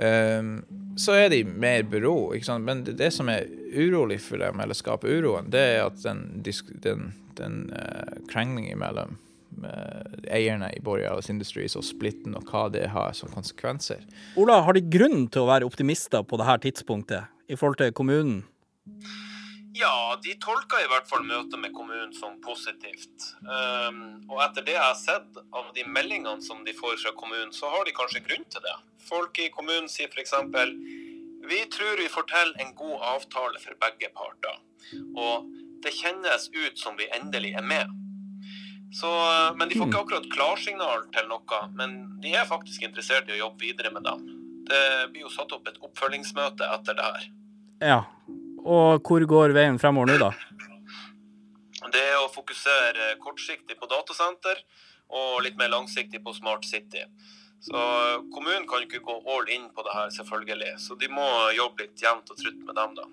Um, 0.00 0.52
så 0.96 1.16
er 1.20 1.30
de 1.32 1.42
mer 1.44 1.84
bero. 1.88 2.32
Ikke 2.34 2.48
sant? 2.48 2.64
Men 2.64 2.84
det, 2.86 2.96
det, 3.00 3.12
som 3.14 3.28
er 3.32 3.48
urolig 3.76 4.20
for 4.24 4.40
dem, 4.40 4.60
eller 4.62 4.76
skaper 4.76 5.20
uroen, 5.20 5.50
det 5.52 5.64
er 5.74 5.82
at 5.86 6.00
den, 6.04 6.42
den, 6.84 7.10
den 7.40 7.58
uh, 7.74 8.16
krangling 8.30 8.70
mellom 8.80 9.18
uh, 9.64 10.04
eierne 10.32 10.70
i 10.76 10.82
Borealis 10.84 11.30
Industries 11.32 11.76
og 11.78 11.86
splitten, 11.86 12.36
og 12.38 12.48
hva 12.50 12.68
det 12.72 12.88
har 12.94 13.12
som 13.16 13.32
konsekvenser. 13.34 14.04
Ola, 14.40 14.62
har 14.66 14.76
de 14.76 14.84
grunn 14.84 15.28
til 15.28 15.44
å 15.44 15.50
være 15.50 15.68
optimister 15.68 16.24
på 16.26 16.40
dette 16.40 16.60
tidspunktet 16.68 17.50
i 17.50 17.58
forhold 17.58 17.80
til 17.82 17.94
kommunen? 17.96 18.42
Ja, 19.80 20.18
de 20.22 20.34
tolker 20.42 20.82
i 20.82 20.88
hvert 20.90 21.06
fall 21.08 21.22
møtet 21.24 21.56
med 21.60 21.72
kommunen 21.72 22.10
som 22.12 22.34
positivt. 22.44 23.30
Um, 23.40 24.20
og 24.28 24.42
etter 24.44 24.66
det 24.66 24.74
jeg 24.74 24.82
har 24.82 24.98
sett 24.98 25.38
av 25.56 25.70
de 25.76 25.86
meldingene 25.88 26.44
som 26.44 26.60
de 26.66 26.74
får 26.76 26.98
fra 27.00 27.14
kommunen, 27.16 27.52
så 27.56 27.70
har 27.72 27.86
de 27.88 27.94
kanskje 27.96 28.20
grunn 28.26 28.44
til 28.52 28.64
det. 28.66 28.74
Folk 29.08 29.40
i 29.40 29.48
kommunen 29.54 29.88
sier 29.88 30.12
f.eks.: 30.12 30.34
Vi 31.48 31.60
tror 31.72 31.96
vi 31.96 32.10
får 32.12 32.28
til 32.34 32.52
en 32.60 32.74
god 32.82 33.06
avtale 33.14 33.62
for 33.62 33.78
begge 33.86 34.12
parter. 34.20 34.60
Og 35.16 35.48
det 35.80 35.96
kjennes 35.96 36.50
ut 36.52 36.76
som 36.78 37.00
vi 37.00 37.08
endelig 37.16 37.54
er 37.56 37.64
med. 37.64 37.96
Så, 38.92 39.08
men 39.56 39.70
de 39.70 39.78
får 39.78 39.88
ikke 39.88 40.02
akkurat 40.04 40.30
klarsignal 40.34 41.08
til 41.14 41.28
noe. 41.30 41.62
Men 41.78 42.20
de 42.20 42.34
er 42.36 42.48
faktisk 42.52 42.84
interessert 42.84 43.30
i 43.30 43.38
å 43.38 43.44
jobbe 43.46 43.64
videre 43.64 43.94
med 43.94 44.04
dem. 44.04 44.28
Det 44.68 44.84
blir 45.14 45.24
jo 45.24 45.32
satt 45.32 45.56
opp 45.56 45.70
et 45.70 45.80
oppfølgingsmøte 45.80 46.68
etter 46.76 46.98
det 46.98 47.06
her. 47.06 47.28
Ja, 47.80 48.00
og 48.64 49.02
hvor 49.06 49.24
går 49.32 49.54
veien 49.56 49.78
fremover 49.80 50.12
nå, 50.12 50.16
da? 50.20 50.30
Det 51.90 52.02
er 52.12 52.18
å 52.20 52.30
fokusere 52.30 53.14
kortsiktig 53.22 53.76
på 53.80 53.88
datasenter 53.90 54.60
og 55.10 55.40
litt 55.42 55.56
mer 55.58 55.72
langsiktig 55.72 56.20
på 56.22 56.34
Smart 56.36 56.66
City. 56.68 57.02
Så 57.60 57.80
Kommunen 58.32 58.68
kan 58.68 58.84
ikke 58.84 59.02
gå 59.04 59.16
all 59.34 59.48
in 59.52 59.66
på 59.74 59.84
det 59.84 59.94
her, 59.96 60.12
selvfølgelig. 60.14 60.76
Så 60.80 60.96
de 61.00 61.10
må 61.12 61.26
jobbe 61.56 61.84
litt 61.84 62.04
jevnt 62.04 62.30
og 62.30 62.38
trutt 62.38 62.60
med 62.62 62.78
dem, 62.78 62.94
da. 63.00 63.08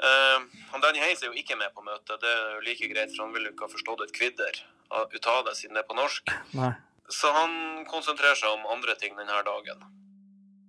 Uh, 0.00 0.44
han 0.72 0.84
Danny 0.84 1.00
Heis 1.02 1.20
er 1.22 1.32
jo 1.32 1.40
ikke 1.40 1.58
med 1.60 1.72
på 1.76 1.84
møtet. 1.84 2.20
Det 2.22 2.30
er 2.30 2.52
jo 2.58 2.66
like 2.68 2.90
greit, 2.92 3.10
for 3.14 3.26
han 3.26 3.34
vil 3.34 3.48
jo 3.48 3.54
ikke 3.54 3.66
ha 3.66 3.72
forstått 3.72 4.04
et 4.06 4.14
kvidder 4.16 4.60
ut 4.90 5.26
av 5.30 5.42
det, 5.46 5.56
siden 5.58 5.76
det 5.76 5.84
er 5.84 5.90
på 5.90 5.98
norsk. 5.98 6.30
Nei. 6.58 6.72
Så 7.10 7.30
han 7.34 7.84
konsentrerer 7.90 8.38
seg 8.38 8.54
om 8.54 8.70
andre 8.70 8.94
ting 8.98 9.16
denne 9.18 9.42
dagen 9.46 9.82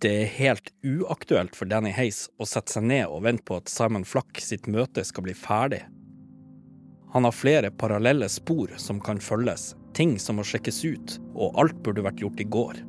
det 0.02 0.12
er 0.18 0.32
helt 0.34 0.72
uaktuelt 0.82 1.54
for 1.56 1.70
Danny 1.70 1.92
Hays 1.94 2.24
å 2.42 2.46
sette 2.50 2.74
seg 2.74 2.88
ned 2.90 3.04
og 3.06 3.22
vente 3.28 3.46
på 3.46 3.60
at 3.62 3.70
Simon 3.70 4.06
Flack 4.08 4.40
sitt 4.42 4.66
møte 4.66 5.04
skal 5.06 5.28
bli 5.28 5.36
ferdig. 5.38 5.84
Han 7.14 7.28
har 7.28 7.36
flere 7.36 7.70
parallelle 7.76 8.30
spor 8.32 8.74
som 8.82 9.02
kan 9.04 9.22
følges, 9.22 9.76
ting 9.94 10.16
som 10.20 10.40
må 10.40 10.46
sjekkes 10.48 10.82
ut, 10.88 11.16
og 11.36 11.60
alt 11.62 11.78
burde 11.86 12.06
vært 12.08 12.24
gjort 12.24 12.42
i 12.42 12.50
går. 12.58 12.82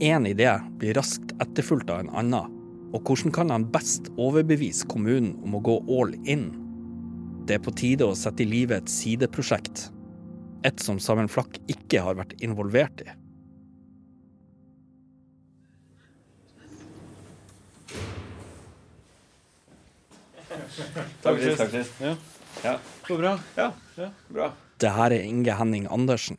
Én 0.00 0.28
idé 0.30 0.54
blir 0.80 0.96
raskt 0.96 1.34
etterfulgt 1.44 1.92
av 1.92 2.06
en 2.06 2.12
annen, 2.22 2.56
og 2.94 3.04
hvordan 3.04 3.34
kan 3.36 3.52
han 3.52 3.68
best 3.74 4.08
overbevise 4.16 4.88
kommunen 4.88 5.34
om 5.44 5.58
å 5.58 5.64
gå 5.66 5.76
all 5.92 6.16
in? 6.24 6.48
Det 7.44 7.58
er 7.58 7.64
på 7.66 7.74
tide 7.76 8.08
å 8.08 8.16
sette 8.16 8.46
i 8.46 8.48
livet 8.48 8.86
et 8.86 8.92
sideprosjekt, 8.92 9.90
et 10.64 10.80
som 10.80 10.96
Simon 11.02 11.28
Flack 11.28 11.60
ikke 11.68 12.00
har 12.06 12.16
vært 12.16 12.38
involvert 12.40 13.04
i. 13.04 13.19
Takk, 20.50 21.40
sist. 21.42 21.58
Takk, 21.58 21.70
sist. 21.70 22.00
Ja. 22.02 22.16
ja. 22.64 22.76
Så 23.06 23.16
bra. 23.18 23.38
Ja. 23.56 23.72
ja. 23.96 24.10
bra. 24.28 24.52
Det 24.80 24.94
her 24.96 25.14
er 25.14 25.26
Inge 25.26 25.54
Henning 25.54 25.86
Andersen. 25.92 26.38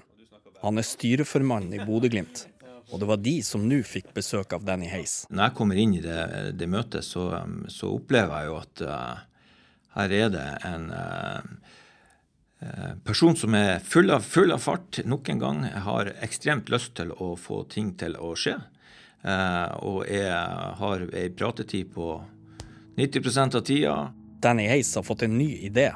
Han 0.61 0.77
er 0.77 0.85
styreformann 0.85 1.71
i 1.73 1.79
Bodø-Glimt. 1.85 2.45
Og 2.91 2.99
det 2.99 3.07
var 3.07 3.21
de 3.23 3.37
som 3.45 3.63
nå 3.69 3.79
fikk 3.87 4.11
besøk 4.15 4.51
av 4.57 4.65
Danny 4.67 4.89
Hays. 4.91 5.21
Når 5.31 5.45
jeg 5.45 5.55
kommer 5.57 5.79
inn 5.79 5.93
i 5.95 6.01
det, 6.03 6.17
det 6.59 6.67
møtet, 6.69 7.07
så, 7.07 7.29
så, 7.71 7.93
opplever 7.95 8.41
jeg 8.41 8.49
jo 8.49 8.57
at 8.59 8.83
uh, 8.83 9.21
her 9.95 10.15
er 10.17 10.33
det 10.33 10.47
en 10.67 10.89
uh, 10.91 11.39
person 13.07 13.37
som 13.39 13.55
er 13.55 13.79
full 13.79 14.11
av, 14.11 14.27
full 14.27 14.51
av, 14.51 14.59
fart 14.59 14.99
nok 15.07 15.31
en 15.31 15.41
gang. 15.41 15.63
Har 15.87 16.11
ekstremt 16.19 16.69
lyst 16.73 16.97
til 16.99 17.15
å 17.15 17.31
få 17.39 17.63
ting 17.71 17.95
til 18.01 18.19
å 18.19 18.35
skje. 18.35 18.57
Uh, 19.23 19.71
og 19.87 20.03
er, 20.11 20.35
har 20.81 21.07
ei 21.15 21.29
pratetid 21.31 21.93
på 21.95 22.17
90 22.98 23.55
av 23.55 23.62
tida. 23.62 24.13
Danny 24.41 24.67
Hays 24.67 24.95
har 24.95 25.03
fått 25.03 25.21
en 25.21 25.38
ny 25.38 25.57
idé. 25.57 25.91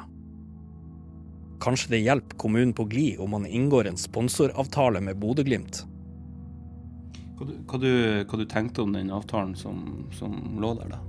Kanskje 1.60 1.90
det 1.90 1.98
hjelper 1.98 2.36
kommunen 2.36 2.72
på 2.72 2.84
glid 2.84 3.20
om 3.20 3.30
man 3.30 3.46
inngår 3.46 3.86
en 3.86 3.96
sponsoravtale 3.96 5.00
med 5.00 5.18
Bodø-Glimt? 5.18 5.82
Hva, 7.36 7.46
hva, 7.68 7.78
hva, 8.24 8.38
du 8.38 8.46
tenkte 8.48 8.84
om 8.84 8.94
den 8.96 9.10
avtalen 9.12 9.54
som, 9.56 10.06
som 10.16 10.56
lå 10.60 10.72
der, 10.78 10.94
da? 10.94 11.02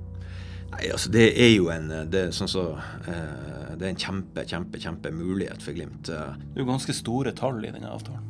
Nei, 0.67 0.89
altså 0.91 1.11
Det 1.11 1.27
er 1.39 1.53
jo 1.53 1.69
en, 1.71 1.87
det 2.11 2.23
er 2.25 2.33
sånn 2.35 2.51
så, 2.51 2.65
eh, 3.07 3.75
det 3.79 3.85
er 3.85 3.91
en 3.93 4.01
kjempe, 4.01 4.43
kjempe, 4.49 4.81
kjempe 4.83 5.11
mulighet 5.15 5.63
for 5.63 5.77
Glimt. 5.77 6.09
Det 6.09 6.17
er 6.17 6.59
jo 6.59 6.67
ganske 6.67 6.95
store 6.95 7.31
tall 7.37 7.61
i 7.63 7.71
denne 7.71 7.91
avtalen. 7.91 8.25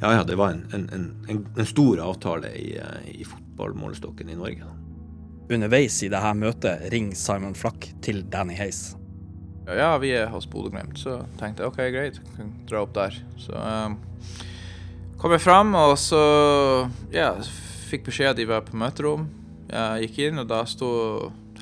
Ja, 0.00 0.14
ja, 0.16 0.22
det 0.24 0.38
var 0.40 0.54
en, 0.54 0.64
en, 0.72 1.12
en, 1.28 1.42
en 1.52 1.68
stor 1.68 2.00
avtale 2.00 2.54
i, 2.56 2.70
i 3.12 3.26
fotballmålestokken 3.28 4.32
i 4.32 4.38
Norge. 4.38 4.64
da. 4.64 4.81
Underveis 5.52 5.98
i 6.02 6.08
dette 6.12 6.32
møtet 6.38 6.86
ringer 6.92 7.18
Simon 7.18 7.54
Flack 7.58 7.90
til 8.04 8.22
Danny 8.32 8.56
Hays. 8.56 8.92
Ja, 9.68 9.94
vi 10.02 10.10
er 10.16 10.30
hos 10.32 10.48
Bodø-Glimt, 10.50 10.98
så 10.98 11.20
tenkte 11.38 11.62
jeg 11.62 11.70
OK, 11.70 11.80
greit, 11.94 12.18
kan 12.36 12.50
dra 12.68 12.82
opp 12.82 12.94
der. 12.96 13.18
Så 13.38 13.54
um, 13.54 13.94
kom 15.20 15.34
jeg 15.36 15.44
fram, 15.44 15.70
og 15.78 15.94
så 16.00 16.22
ja, 17.14 17.30
fikk 17.90 18.08
beskjed 18.08 18.32
at 18.32 18.40
de 18.40 18.48
var 18.50 18.64
på 18.66 18.76
møterom. 18.80 19.28
Jeg 19.70 20.08
gikk 20.08 20.18
inn, 20.26 20.42
og 20.42 20.50
da 20.50 20.64
sto 20.68 20.90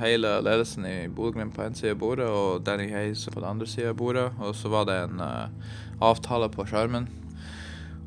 hele 0.01 0.39
ledelsen 0.47 0.87
i 0.89 0.97
Bodø-Glimt 1.13 1.55
på 1.57 1.67
en 1.67 1.77
side 1.77 1.93
av 1.93 2.01
bordet 2.01 2.29
og 2.33 2.65
Danny 2.65 2.89
Hayes 2.95 3.27
på 3.29 3.43
den 3.43 3.51
andre 3.51 3.69
sida 3.69 3.93
av 3.93 3.99
bordet. 4.01 4.31
Og 4.41 4.57
så 4.57 4.73
var 4.73 4.89
det 4.89 4.97
en 5.05 5.21
uh, 5.21 5.75
avtale 6.01 6.49
på 6.55 6.65
skjermen 6.71 7.11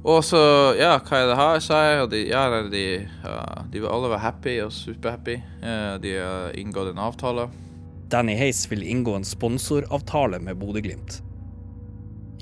og 0.04 0.20
så, 0.28 0.40
ja, 0.76 0.98
hva 1.00 1.20
er 1.22 1.30
det 1.30 1.36
her, 1.40 1.60
sa 1.64 1.78
jeg. 1.88 2.00
Og 2.04 2.10
de, 2.12 2.22
ja, 2.28 2.44
de, 2.68 2.86
uh, 3.24 3.62
de 3.72 3.84
alle 3.88 4.10
var 4.12 4.20
happy 4.20 4.58
og 4.66 4.74
superhappy. 4.76 5.38
Uh, 5.64 5.96
de 6.04 6.18
har 6.20 6.58
inngått 6.60 6.92
en 6.92 7.00
avtale. 7.06 7.48
Danny 8.12 8.36
Hays 8.36 8.66
vil 8.72 8.84
inngå 8.84 9.16
en 9.16 9.26
sponsoravtale 9.26 10.42
med 10.44 10.60
Bodø-Glimt. 10.60 11.22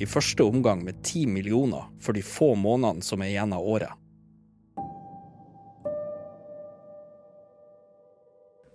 I 0.02 0.10
første 0.10 0.44
omgang 0.44 0.82
med 0.84 1.04
ti 1.06 1.28
millioner 1.30 1.86
for 2.02 2.18
de 2.18 2.26
få 2.26 2.56
månedene 2.58 3.06
som 3.06 3.22
er 3.22 3.36
igjen 3.36 3.54
av 3.54 3.62
året. 3.62 3.94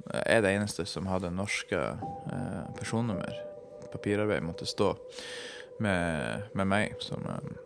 Jeg 0.06 0.38
er 0.38 0.46
det 0.46 0.54
eneste 0.54 0.86
som 0.86 1.10
hadde 1.10 1.34
norske 1.34 1.82
uh, 1.98 2.64
personnummer. 2.78 3.34
Papirarbeid 3.90 4.46
måtte 4.46 4.70
stå 4.70 4.94
med, 5.82 6.46
med 6.54 6.70
meg 6.70 6.94
som 7.02 7.26
um, 7.26 7.56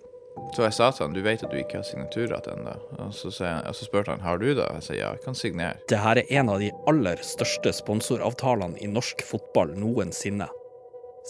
så 0.55 0.65
jeg 0.67 0.75
sa 0.75 0.89
til 0.91 1.07
han 1.07 1.15
du 1.15 1.21
vet 1.25 1.43
at 1.45 1.53
du 1.53 1.59
ikke 1.61 1.81
har 1.81 1.87
signaturrett 1.87 2.49
ennå. 2.51 2.75
Og, 2.99 3.13
så 3.15 3.31
og 3.31 3.75
så 3.77 3.87
spurte 3.87 4.15
han 4.15 4.25
har 4.25 4.41
du 4.41 4.49
det. 4.49 4.67
Jeg 4.67 4.87
sa 4.87 4.97
ja, 4.97 5.11
jeg 5.15 5.25
kan 5.25 5.39
signere. 5.39 5.79
Dette 5.91 6.01
er 6.01 6.23
en 6.41 6.51
av 6.53 6.63
de 6.63 6.71
aller 6.91 7.23
største 7.27 7.73
sponsoravtalene 7.77 8.81
i 8.83 8.91
norsk 8.91 9.23
fotball 9.27 9.77
noensinne. 9.79 10.49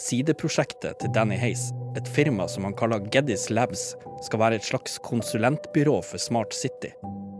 Sideprosjektet 0.00 1.00
til 1.02 1.12
Danny 1.12 1.36
Hays, 1.36 1.66
et 1.98 2.08
firma 2.08 2.46
som 2.48 2.64
han 2.64 2.76
kaller 2.78 3.02
Geddis 3.12 3.48
Labs, 3.50 3.90
skal 4.24 4.40
være 4.40 4.60
et 4.60 4.64
slags 4.64 4.96
konsulentbyrå 5.04 5.98
for 6.06 6.22
Smart 6.22 6.54
City. 6.56 6.92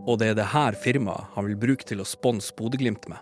Og 0.05 0.19
det 0.19 0.31
er 0.31 0.37
det 0.37 0.49
her 0.51 0.77
firmaet 0.77 1.31
han 1.35 1.47
vil 1.47 1.59
bruke 1.61 1.87
til 1.87 2.03
å 2.03 2.07
sponse 2.07 2.53
Bodø-Glimt 2.57 3.07
med. 3.09 3.21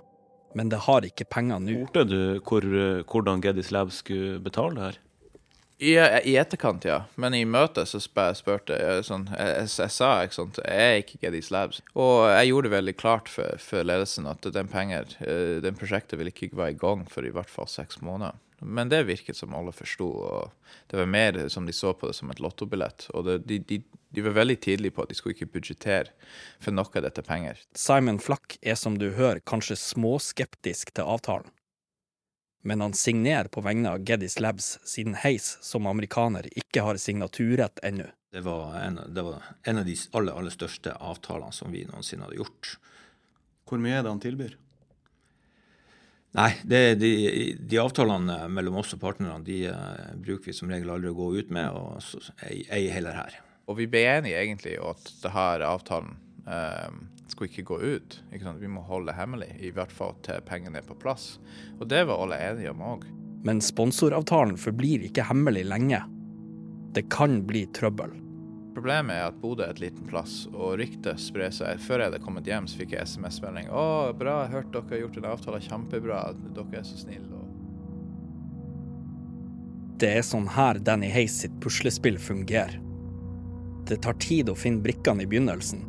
Men 0.58 0.72
det 0.72 0.82
har 0.88 1.06
ikke 1.06 1.28
penger 1.30 1.62
nå. 1.62 1.84
Spurte 1.86 2.08
du 2.10 2.42
hvor, 2.42 2.66
hvordan 3.06 3.44
Geddis 3.46 3.70
Labs 3.76 4.02
skulle 4.02 4.40
betale 4.44 4.76
det 4.76 4.88
her? 4.88 5.00
I, 5.80 5.94
I, 5.96 6.36
etterkant, 6.36 6.84
ja. 6.84 7.06
Men 7.16 7.34
i 7.38 7.46
møtet 7.48 7.88
så 7.88 8.02
spurte 8.04 8.76
jeg 8.76 9.06
sånn 9.08 9.30
jeg, 9.32 9.68
jeg, 9.70 9.92
sa 9.96 10.10
ikke 10.26 10.36
sant, 10.36 10.60
jeg 10.60 10.88
er 10.90 10.98
ikke 11.00 11.20
Geddies 11.22 11.52
Labs. 11.56 11.80
Og 11.96 12.26
jeg 12.28 12.50
gjorde 12.50 12.68
det 12.68 12.74
veldig 12.74 12.96
klart 13.00 13.32
for, 13.32 13.56
for 13.64 13.88
ledelsen 13.88 14.28
at 14.28 14.44
den 14.58 14.68
penger, 14.68 15.16
eh, 15.24 15.62
den 15.64 15.80
prosjektet 15.80 16.20
vil 16.20 16.34
ikke 16.34 16.52
være 16.52 16.76
i 16.76 16.80
gang 16.82 17.06
for 17.08 17.24
i 17.24 17.32
hvert 17.32 17.52
fall 17.52 17.70
seks 17.72 18.02
måneder. 18.04 18.36
Men 18.60 18.92
det 18.92 19.06
virket 19.08 19.38
som 19.40 19.56
alle 19.56 19.72
forsto, 19.72 20.10
og 20.10 20.74
det 20.92 21.00
var 21.00 21.08
mer 21.08 21.40
som 21.48 21.64
de 21.64 21.72
så 21.72 21.94
på 21.96 22.10
det 22.10 22.18
som 22.18 22.32
et 22.34 22.42
lottobillett. 22.44 23.08
Og 23.16 23.24
det, 23.30 23.38
de, 23.48 23.62
de, 23.70 23.78
de, 24.12 24.26
var 24.26 24.36
veldig 24.36 24.58
tidlige 24.66 24.98
på 24.98 25.06
at 25.06 25.14
de 25.14 25.16
skulle 25.16 25.38
ikke 25.38 25.54
budsjettere 25.54 26.12
for 26.60 26.76
noe 26.76 26.92
av 26.92 27.08
dette 27.08 27.24
penger. 27.24 27.64
Simon 27.72 28.20
Flack 28.20 28.58
er 28.60 28.76
som 28.76 29.00
du 29.00 29.14
hører 29.16 29.40
kanskje 29.48 29.80
småskeptisk 29.80 30.92
til 30.92 31.08
avtalen 31.08 31.48
men 32.62 32.82
han 32.82 32.94
signerer 32.94 33.48
på 33.48 33.62
vegne 33.64 33.94
av 33.96 34.04
Geddis 34.04 34.40
Labs, 34.40 34.78
siden 34.84 35.16
Heis 35.22 35.58
som 35.62 35.88
amerikaner 35.88 36.50
ikke 36.60 36.84
har 36.84 37.00
signaturrett 37.00 37.80
ennå. 37.84 38.10
Det 38.32 38.44
var, 38.46 38.76
en, 38.84 39.00
det 39.10 39.22
var 39.26 39.44
en, 39.64 39.78
av 39.78 39.86
de 39.86 39.96
aller, 40.12 40.34
aller 40.38 40.54
største 40.54 40.94
avtalene 40.94 41.56
som 41.56 41.72
vi 41.74 41.86
noensinne 41.90 42.28
hadde 42.28 42.38
gjort. 42.38 42.76
Hvor 43.70 43.82
mye 43.82 43.96
er 43.98 44.04
det 44.06 44.12
han 44.12 44.22
tilbyr? 44.22 44.58
Nei, 46.38 46.52
det, 46.62 46.82
de, 47.02 47.12
de, 47.58 47.80
avtalene 47.82 48.44
mellom 48.54 48.78
oss 48.84 48.94
og 48.94 49.02
partnerne 49.02 49.42
de 49.48 49.64
uh, 49.74 50.12
bruker 50.22 50.52
vi 50.52 50.54
som 50.54 50.70
regel 50.70 50.92
aldri 50.94 51.10
å 51.10 51.18
gå 51.18 51.30
ut 51.40 51.54
med, 51.54 51.74
og 51.74 52.04
så 52.06 52.22
ei, 52.46 52.62
ei 52.70 52.84
heller 52.94 53.18
her. 53.18 53.40
Og 53.70 53.80
vi 53.80 53.88
ble 53.90 54.04
enige 54.12 54.38
egentlig 54.44 54.76
om 54.78 54.94
at 54.94 55.10
denne 55.24 55.72
avtalen 55.72 56.14
uh, 56.46 56.92
skulle 57.34 57.52
ikke 57.52 57.68
gå 57.70 57.80
ut. 57.82 58.20
Ikke? 58.36 58.54
Vi 58.60 58.70
må 58.72 58.84
holde 58.88 59.16
hemmelig, 59.16 59.52
i 59.62 59.72
hvert 59.76 59.94
fall 59.94 60.16
til 60.26 60.42
pengene 60.48 60.82
er 60.82 60.88
på 60.88 60.98
plass. 61.00 61.38
Og 61.80 61.88
det 61.92 62.06
var 62.10 62.22
alle 62.22 62.40
enige 62.50 62.74
om 62.74 62.86
òg. 62.96 63.06
Men 63.48 63.62
sponsoravtalen 63.64 64.58
forblir 64.60 65.06
ikke 65.08 65.28
hemmelig 65.30 65.64
lenge. 65.70 66.02
Det 66.96 67.06
kan 67.14 67.42
bli 67.48 67.66
trøbbel. 67.76 68.18
Problemet 68.76 69.16
er 69.16 69.28
at 69.30 69.40
Bodø 69.42 69.66
er 69.66 69.74
et 69.74 69.82
liten 69.82 70.06
plass, 70.08 70.44
og 70.54 70.78
ryktet 70.80 71.20
sprer 71.20 71.52
seg. 71.54 71.82
Før 71.84 72.04
jeg 72.04 72.12
hadde 72.12 72.22
kommet 72.24 72.48
hjem, 72.48 72.68
så 72.70 72.80
fikk 72.80 72.94
jeg 72.96 73.08
SMS-melding. 73.08 73.68
'Å, 73.72 74.14
bra, 74.18 74.44
jeg 74.46 74.56
hørte 74.56 74.76
dere 74.78 74.94
har 74.94 75.04
gjort 75.04 75.18
en 75.18 75.30
avtale. 75.34 75.62
Kjempebra. 75.66 76.22
Dere 76.56 76.80
er 76.80 76.88
så 76.88 77.00
snille.' 77.04 77.40
Det 80.00 80.08
er 80.16 80.22
sånn 80.24 80.46
her 80.48 80.78
Danny 80.80 81.10
Hayes 81.12 81.42
sitt 81.42 81.56
puslespill 81.60 82.16
fungerer. 82.24 82.78
Det 83.90 83.98
tar 84.06 84.16
tid 84.24 84.48
å 84.48 84.56
finne 84.56 84.80
brikkene 84.86 85.26
i 85.26 85.28
begynnelsen, 85.28 85.82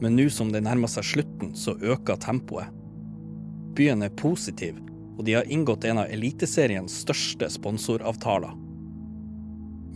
men 0.00 0.16
nå 0.18 0.26
som 0.32 0.50
det 0.52 0.64
nærmer 0.66 0.90
seg 0.92 1.06
slutten, 1.12 1.54
så 1.56 1.76
øker 1.80 2.20
tempoet. 2.20 2.72
Byen 3.76 4.04
er 4.04 4.14
positiv, 4.16 4.78
og 5.16 5.24
de 5.24 5.36
har 5.38 5.48
inngått 5.52 5.84
en 5.88 6.02
av 6.02 6.12
Eliteseriens 6.12 7.00
største 7.04 7.48
sponsoravtaler. 7.52 8.52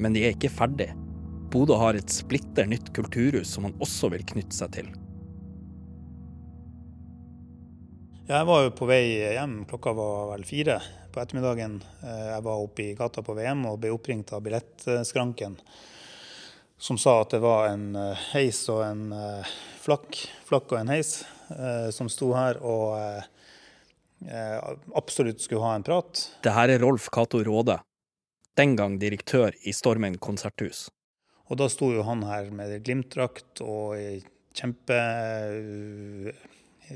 Men 0.01 0.17
de 0.17 0.25
er 0.25 0.35
ikke 0.37 0.53
ferdig. 0.53 0.91
Bodø 1.53 1.77
har 1.81 1.99
et 1.99 2.13
splitter 2.13 2.69
nytt 2.71 2.93
kulturhus 2.97 3.53
som 3.53 3.67
man 3.67 3.77
også 3.83 4.13
vil 4.15 4.25
knytte 4.33 4.57
seg 4.57 4.75
til. 4.79 4.91
Jeg 8.31 8.47
var 8.47 8.63
jo 8.63 8.75
på 8.79 8.87
vei 8.87 9.03
hjem, 9.35 9.65
klokka 9.67 9.91
var 9.99 10.29
vel 10.31 10.45
fire 10.47 10.77
på 11.11 11.19
ettermiddagen. 11.19 11.81
Eh, 12.05 12.27
jeg 12.31 12.45
var 12.47 12.63
oppe 12.63 12.85
i 12.85 12.93
gata 12.95 13.25
på 13.27 13.35
VM 13.35 13.65
og 13.67 13.81
ble 13.83 13.91
oppringt 13.91 14.31
av 14.37 14.45
billettskranken, 14.45 15.57
som 16.81 16.99
sa 16.99 17.21
at 17.21 17.35
det 17.35 17.43
var 17.45 17.69
en 17.71 17.93
eh, 17.97 18.25
heis 18.33 18.63
og 18.73 18.81
en 18.87 19.11
eh, 19.13 19.53
flakk, 19.83 20.23
flakk 20.49 20.73
og 20.73 20.81
en 20.83 20.95
heis 20.97 21.21
som 21.91 22.07
sto 22.07 22.29
her 22.31 22.61
og 22.63 22.95
absolutt 24.95 25.41
skulle 25.43 25.65
ha 25.65 25.73
en 25.75 25.83
prat. 25.83 26.21
Det 26.47 26.53
her 26.55 26.71
er 26.71 26.79
Rolf 26.79 27.09
Cato 27.11 27.41
Råde, 27.43 27.75
den 28.55 28.77
gang 28.79 29.01
direktør 29.03 29.57
i 29.67 29.75
Stormen 29.75 30.15
konserthus. 30.23 30.85
Og 31.51 31.59
da 31.59 31.67
sto 31.67 31.89
jo 31.91 32.05
han 32.07 32.23
her 32.29 32.53
med 32.55 32.77
Glimt-drakt 32.87 33.65
og 33.67 33.99
kjempe 34.55 35.01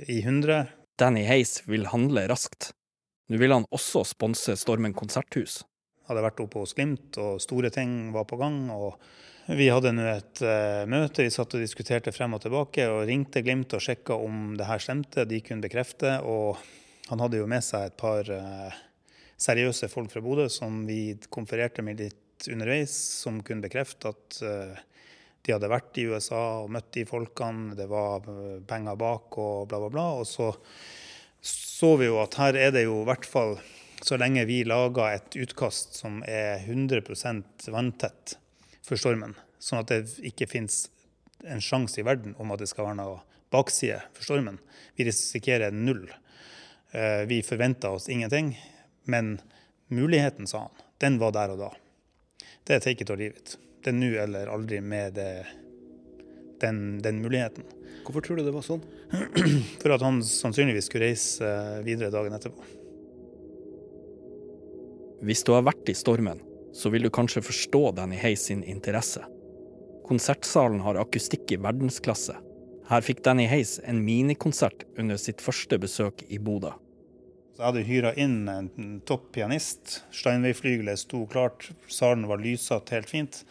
i 0.07 0.21
100 0.21 0.71
Danny 1.03 1.25
Heis 1.27 1.65
vil 1.67 1.89
handle 1.91 2.29
raskt. 2.31 2.71
Nå 3.27 3.43
vil 3.43 3.57
han 3.57 3.67
også 3.75 4.05
sponse 4.07 4.55
Stormen 4.61 4.95
konserthus. 4.95 5.65
Hadde 6.07 6.23
vært 6.23 6.43
oppe 6.45 6.63
hos 6.63 6.77
Glimt, 6.79 7.19
og 7.19 7.43
store 7.43 7.75
ting 7.75 8.13
var 8.15 8.29
på 8.31 8.39
gang. 8.39 8.69
og 8.71 9.01
Vi 9.45 9.67
hadde 9.69 9.91
nå 9.93 10.05
et 10.09 10.41
uh, 10.41 10.87
møte, 10.89 11.27
vi 11.27 11.33
satt 11.33 11.53
og 11.53 11.61
diskuterte 11.61 12.15
frem 12.17 12.33
og 12.33 12.41
tilbake. 12.41 12.87
og 12.89 13.03
Ringte 13.05 13.43
Glimt 13.45 13.75
og 13.77 13.83
sjekka 13.85 14.17
om 14.17 14.55
det 14.57 14.65
her 14.65 14.81
stemte. 14.81 15.27
De 15.29 15.41
kunne 15.45 15.61
bekrefte. 15.61 16.15
Og 16.25 16.57
han 17.11 17.21
hadde 17.21 17.43
jo 17.43 17.49
med 17.51 17.61
seg 17.65 17.91
et 17.91 17.99
par 18.01 18.31
uh, 18.33 18.79
seriøse 19.37 19.91
folk 19.93 20.09
fra 20.15 20.23
Bodø 20.25 20.47
som 20.49 20.87
vi 20.89 21.13
konfererte 21.29 21.85
med 21.85 22.01
litt 22.01 22.49
underveis, 22.49 22.95
som 23.21 23.43
kunne 23.45 23.67
bekrefte 23.67 24.15
at 24.15 24.39
uh, 24.49 24.81
de 25.45 25.53
hadde 25.53 25.69
vært 25.69 26.01
i 26.01 26.07
USA 26.09 26.41
og 26.63 26.73
møtt 26.73 26.89
de 26.97 27.05
folkene, 27.05 27.77
det 27.77 27.85
var 27.91 28.25
penger 28.65 28.97
bak 28.97 29.37
og 29.45 29.67
bla, 29.69 29.83
bla, 29.83 29.91
bla. 29.93 30.07
Og 30.23 30.25
så 30.25 30.55
så 31.45 31.99
vi 32.01 32.09
jo 32.09 32.17
at 32.23 32.39
her 32.41 32.57
er 32.57 32.73
det 32.73 32.87
jo 32.87 33.03
i 33.03 33.09
hvert 33.11 33.29
fall 33.29 33.59
så 34.01 34.17
lenge 34.17 34.47
vi 34.49 34.63
lager 34.65 35.19
et 35.19 35.37
utkast 35.37 35.99
som 36.01 36.23
er 36.25 36.65
100% 36.65 37.69
vanntett 37.69 38.39
for 38.85 39.01
stormen, 39.01 39.35
sånn 39.63 39.81
at 39.81 39.93
det 39.93 40.29
ikke 40.29 40.49
finnes 40.51 40.85
en 41.49 41.63
sjanse 41.65 42.01
i 42.01 42.05
verden 42.07 42.37
om 42.41 42.53
at 42.53 42.61
det 42.63 42.69
skal 42.71 42.89
være 42.89 42.99
noe 43.01 43.21
bakside 43.55 44.01
for 44.15 44.27
stormen. 44.27 44.59
Vi 44.97 45.07
risikerer 45.09 45.75
null. 45.75 46.07
Eh, 46.93 47.25
vi 47.31 47.43
forventa 47.47 47.91
oss 47.95 48.09
ingenting, 48.13 48.55
men 49.11 49.39
muligheten, 49.93 50.47
sa 50.47 50.67
han, 50.67 50.85
den 51.03 51.19
var 51.23 51.35
der 51.37 51.55
og 51.55 51.61
da. 51.65 51.71
Det 52.65 52.77
er 52.77 52.85
take 52.85 53.05
it 53.05 53.13
or 53.13 53.21
leave 53.21 53.37
it. 53.37 53.57
Det 53.85 53.93
er 53.93 53.99
nå 53.99 54.13
eller 54.23 54.53
aldri 54.53 54.81
med 54.81 55.19
det, 55.19 55.45
den, 56.63 57.01
den 57.05 57.21
muligheten. 57.25 57.67
Hvorfor 58.05 58.25
tror 58.25 58.41
du 58.41 58.47
det 58.47 58.55
var 58.55 58.65
sånn? 58.65 58.83
For 59.83 59.93
at 59.95 60.05
han 60.05 60.23
sannsynligvis 60.25 60.89
skulle 60.91 61.11
reise 61.11 61.51
videre 61.85 62.13
dagen 62.13 62.37
etterpå. 62.37 62.65
Hvis 65.25 65.45
du 65.45 65.55
har 65.55 65.65
vært 65.65 65.89
i 65.89 65.97
stormen, 65.97 66.41
så 66.75 66.91
vil 66.91 67.07
du 67.07 67.11
kanskje 67.11 67.43
forstå 67.45 67.83
Danny 67.97 68.19
Hayes 68.19 68.47
sin 68.51 68.65
interesse. 68.65 69.23
Konsertsalen 70.05 70.83
har 70.85 70.99
akustikk 71.01 71.55
i 71.55 71.61
verdensklasse. 71.63 72.37
Her 72.91 73.05
fikk 73.05 73.23
Danny 73.25 73.47
Hayes 73.49 73.79
en 73.87 74.03
minikonsert 74.05 74.85
under 74.99 75.17
sitt 75.21 75.41
første 75.41 75.79
besøk 75.81 76.27
i 76.29 76.39
Bodø. 76.43 76.75
Jeg 77.55 77.63
hadde 77.63 77.85
hyra 77.87 78.11
inn 78.19 78.49
en 78.51 78.99
topp 79.07 79.31
pianist. 79.37 80.01
Steinway-flygelet 80.13 80.99
sto 81.05 81.23
klart, 81.31 81.71
salen 81.87 82.27
var 82.29 82.43
lyssatt 82.43 82.91
helt 82.93 83.09
fint. 83.09 83.45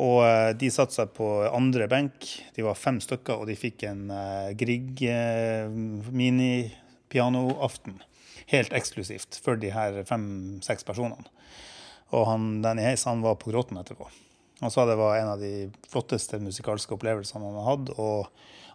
Og 0.00 0.24
eh, 0.26 0.50
de 0.58 0.70
satte 0.74 0.96
seg 0.98 1.14
på 1.14 1.28
andre 1.46 1.86
benk. 1.90 2.26
De 2.56 2.66
var 2.66 2.78
fem 2.78 2.98
stykker, 3.02 3.38
og 3.38 3.46
de 3.50 3.56
fikk 3.58 3.84
en 3.86 4.10
uh, 4.10 4.50
Grieg 4.58 4.98
minipianoaften. 4.98 6.14
mini-pianoaften. 6.20 8.00
Helt 8.50 8.72
eksklusivt 8.74 9.38
for 9.44 9.60
de 9.60 9.70
her 9.74 10.02
fem-seks 10.08 10.86
personene. 10.86 11.30
Og 12.10 12.26
han, 12.26 12.48
Danny 12.64 12.82
Hayes 12.84 13.06
han 13.06 13.22
var 13.22 13.38
på 13.40 13.52
gråten 13.52 13.78
etterpå. 13.80 14.08
Han 14.60 14.70
sa 14.70 14.84
det 14.86 14.98
var 15.00 15.16
en 15.16 15.28
av 15.34 15.40
de 15.40 15.70
flotteste 15.88 16.40
musikalske 16.42 16.94
opplevelsene 16.96 17.46
han 17.46 17.64
hadde 17.64 17.94
og 17.96 18.28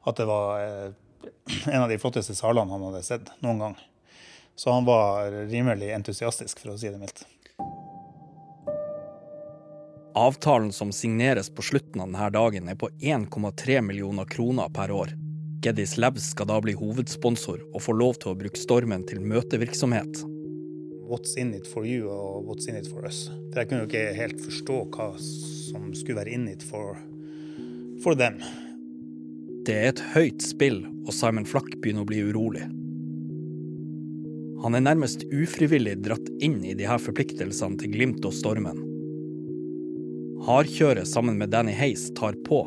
at 0.06 0.18
det 0.18 0.26
var 0.30 0.62
uh, 0.62 0.94
en 1.74 1.82
av 1.82 1.90
de 1.90 2.00
flotteste 2.02 2.36
salene 2.38 2.72
han 2.72 2.88
hadde 2.90 3.04
sett 3.06 3.30
noen 3.46 3.62
gang. 3.62 3.78
Så 4.56 4.72
han 4.72 4.86
var 4.88 5.32
rimelig 5.52 5.92
entusiastisk, 5.92 6.62
for 6.62 6.74
å 6.74 6.78
si 6.80 6.88
det 6.88 7.00
mildt. 7.02 7.26
Avtalen 10.16 10.72
som 10.72 10.94
signeres 10.96 11.50
på 11.52 11.66
slutten 11.66 12.00
av 12.00 12.08
denne 12.08 12.30
dagen, 12.32 12.70
er 12.72 12.78
på 12.80 12.88
1,3 13.04 13.82
millioner 13.84 14.30
kroner 14.32 14.72
per 14.72 14.94
år. 14.96 15.12
Geddis 15.66 15.98
Labs 15.98 16.30
skal 16.32 16.48
da 16.48 16.62
bli 16.64 16.76
hovedsponsor 16.78 17.66
og 17.74 17.84
få 17.84 17.98
lov 18.00 18.22
til 18.22 18.32
å 18.32 18.40
bruke 18.40 18.62
stormen 18.62 19.04
til 19.10 19.20
møtevirksomhet. 19.20 20.24
What's 21.06 21.38
in 21.38 21.54
it 21.54 21.68
for 21.70 21.86
you 21.86 22.10
og 22.10 22.48
what's 22.50 22.70
in 22.70 22.76
it 22.80 22.88
for 22.90 23.06
us. 23.06 23.28
For 23.52 23.62
jeg 23.62 23.70
kunne 23.70 23.84
jo 23.84 23.90
ikke 23.90 24.16
helt 24.18 24.40
forstå 24.42 24.78
hva 24.96 25.12
som 25.22 25.92
skulle 25.94 26.18
være 26.24 26.34
in 26.34 26.48
it 26.50 26.66
for, 26.66 26.98
for 28.02 28.18
dem. 28.18 28.40
Det 29.66 29.76
er 29.76 29.92
et 29.92 30.02
høyt 30.16 30.42
spill, 30.46 30.82
og 31.06 31.14
Simon 31.14 31.46
Flakk 31.46 31.78
begynner 31.82 32.06
å 32.06 32.10
bli 32.10 32.24
urolig. 32.26 32.66
Han 34.66 34.74
er 34.74 34.82
nærmest 34.82 35.28
ufrivillig 35.30 36.00
dratt 36.06 36.26
inn 36.42 36.58
i 36.66 36.74
de 36.78 36.88
her 36.90 37.02
forpliktelsene 37.02 37.78
til 37.82 37.94
Glimt 37.94 38.26
og 38.26 38.34
Stormen. 38.34 38.82
Hardkjøret 40.46 41.10
sammen 41.10 41.38
med 41.38 41.54
Danny 41.54 41.74
Hayes 41.78 42.08
tar 42.18 42.38
på. 42.46 42.64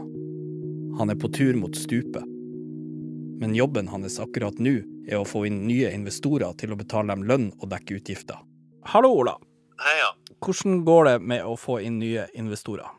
Han 0.99 1.11
er 1.11 1.19
på 1.19 1.31
tur 1.35 1.59
mot 1.59 1.75
stupet. 1.79 2.23
Men 3.39 3.55
jobben 3.55 3.91
hans 3.91 4.19
akkurat 4.23 4.59
nå 4.63 4.77
er 5.09 5.19
å 5.21 5.27
få 5.27 5.47
inn 5.49 5.63
nye 5.67 5.91
investorer 5.97 6.55
til 6.61 6.75
å 6.75 6.79
betale 6.79 7.15
dem 7.15 7.25
lønn 7.29 7.51
og 7.59 7.69
dekke 7.73 7.99
utgifter. 7.99 8.41
Hallo, 8.93 9.11
Ola. 9.23 9.35
Heia. 9.83 10.13
Hvordan 10.45 10.83
går 10.87 11.05
det 11.09 11.19
med 11.33 11.45
å 11.47 11.57
få 11.59 11.81
inn 11.87 11.99
nye 12.03 12.29
investorer? 12.39 12.95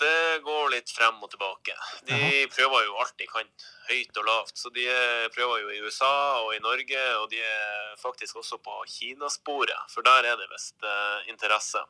Det 0.00 0.40
går 0.42 0.72
litt 0.72 0.90
frem 0.90 1.20
og 1.22 1.30
tilbake. 1.30 1.74
De 2.08 2.16
Aha. 2.16 2.30
prøver 2.50 2.86
jo 2.86 2.96
alt 3.02 3.14
de 3.20 3.28
kan, 3.30 3.46
høyt 3.88 4.18
og 4.18 4.26
lavt. 4.26 4.56
Så 4.58 4.72
de 4.74 4.86
prøver 5.34 5.62
jo 5.62 5.70
i 5.70 5.82
USA 5.84 6.14
og 6.42 6.54
i 6.56 6.62
Norge, 6.62 7.04
og 7.20 7.28
de 7.30 7.38
er 7.44 7.92
faktisk 8.02 8.40
også 8.42 8.58
på 8.58 8.80
Kinasporet, 8.90 9.86
for 9.92 10.06
der 10.06 10.32
er 10.32 10.40
det 10.40 10.50
visst 10.50 10.74
uh, 10.82 11.22
interesse. 11.30 11.84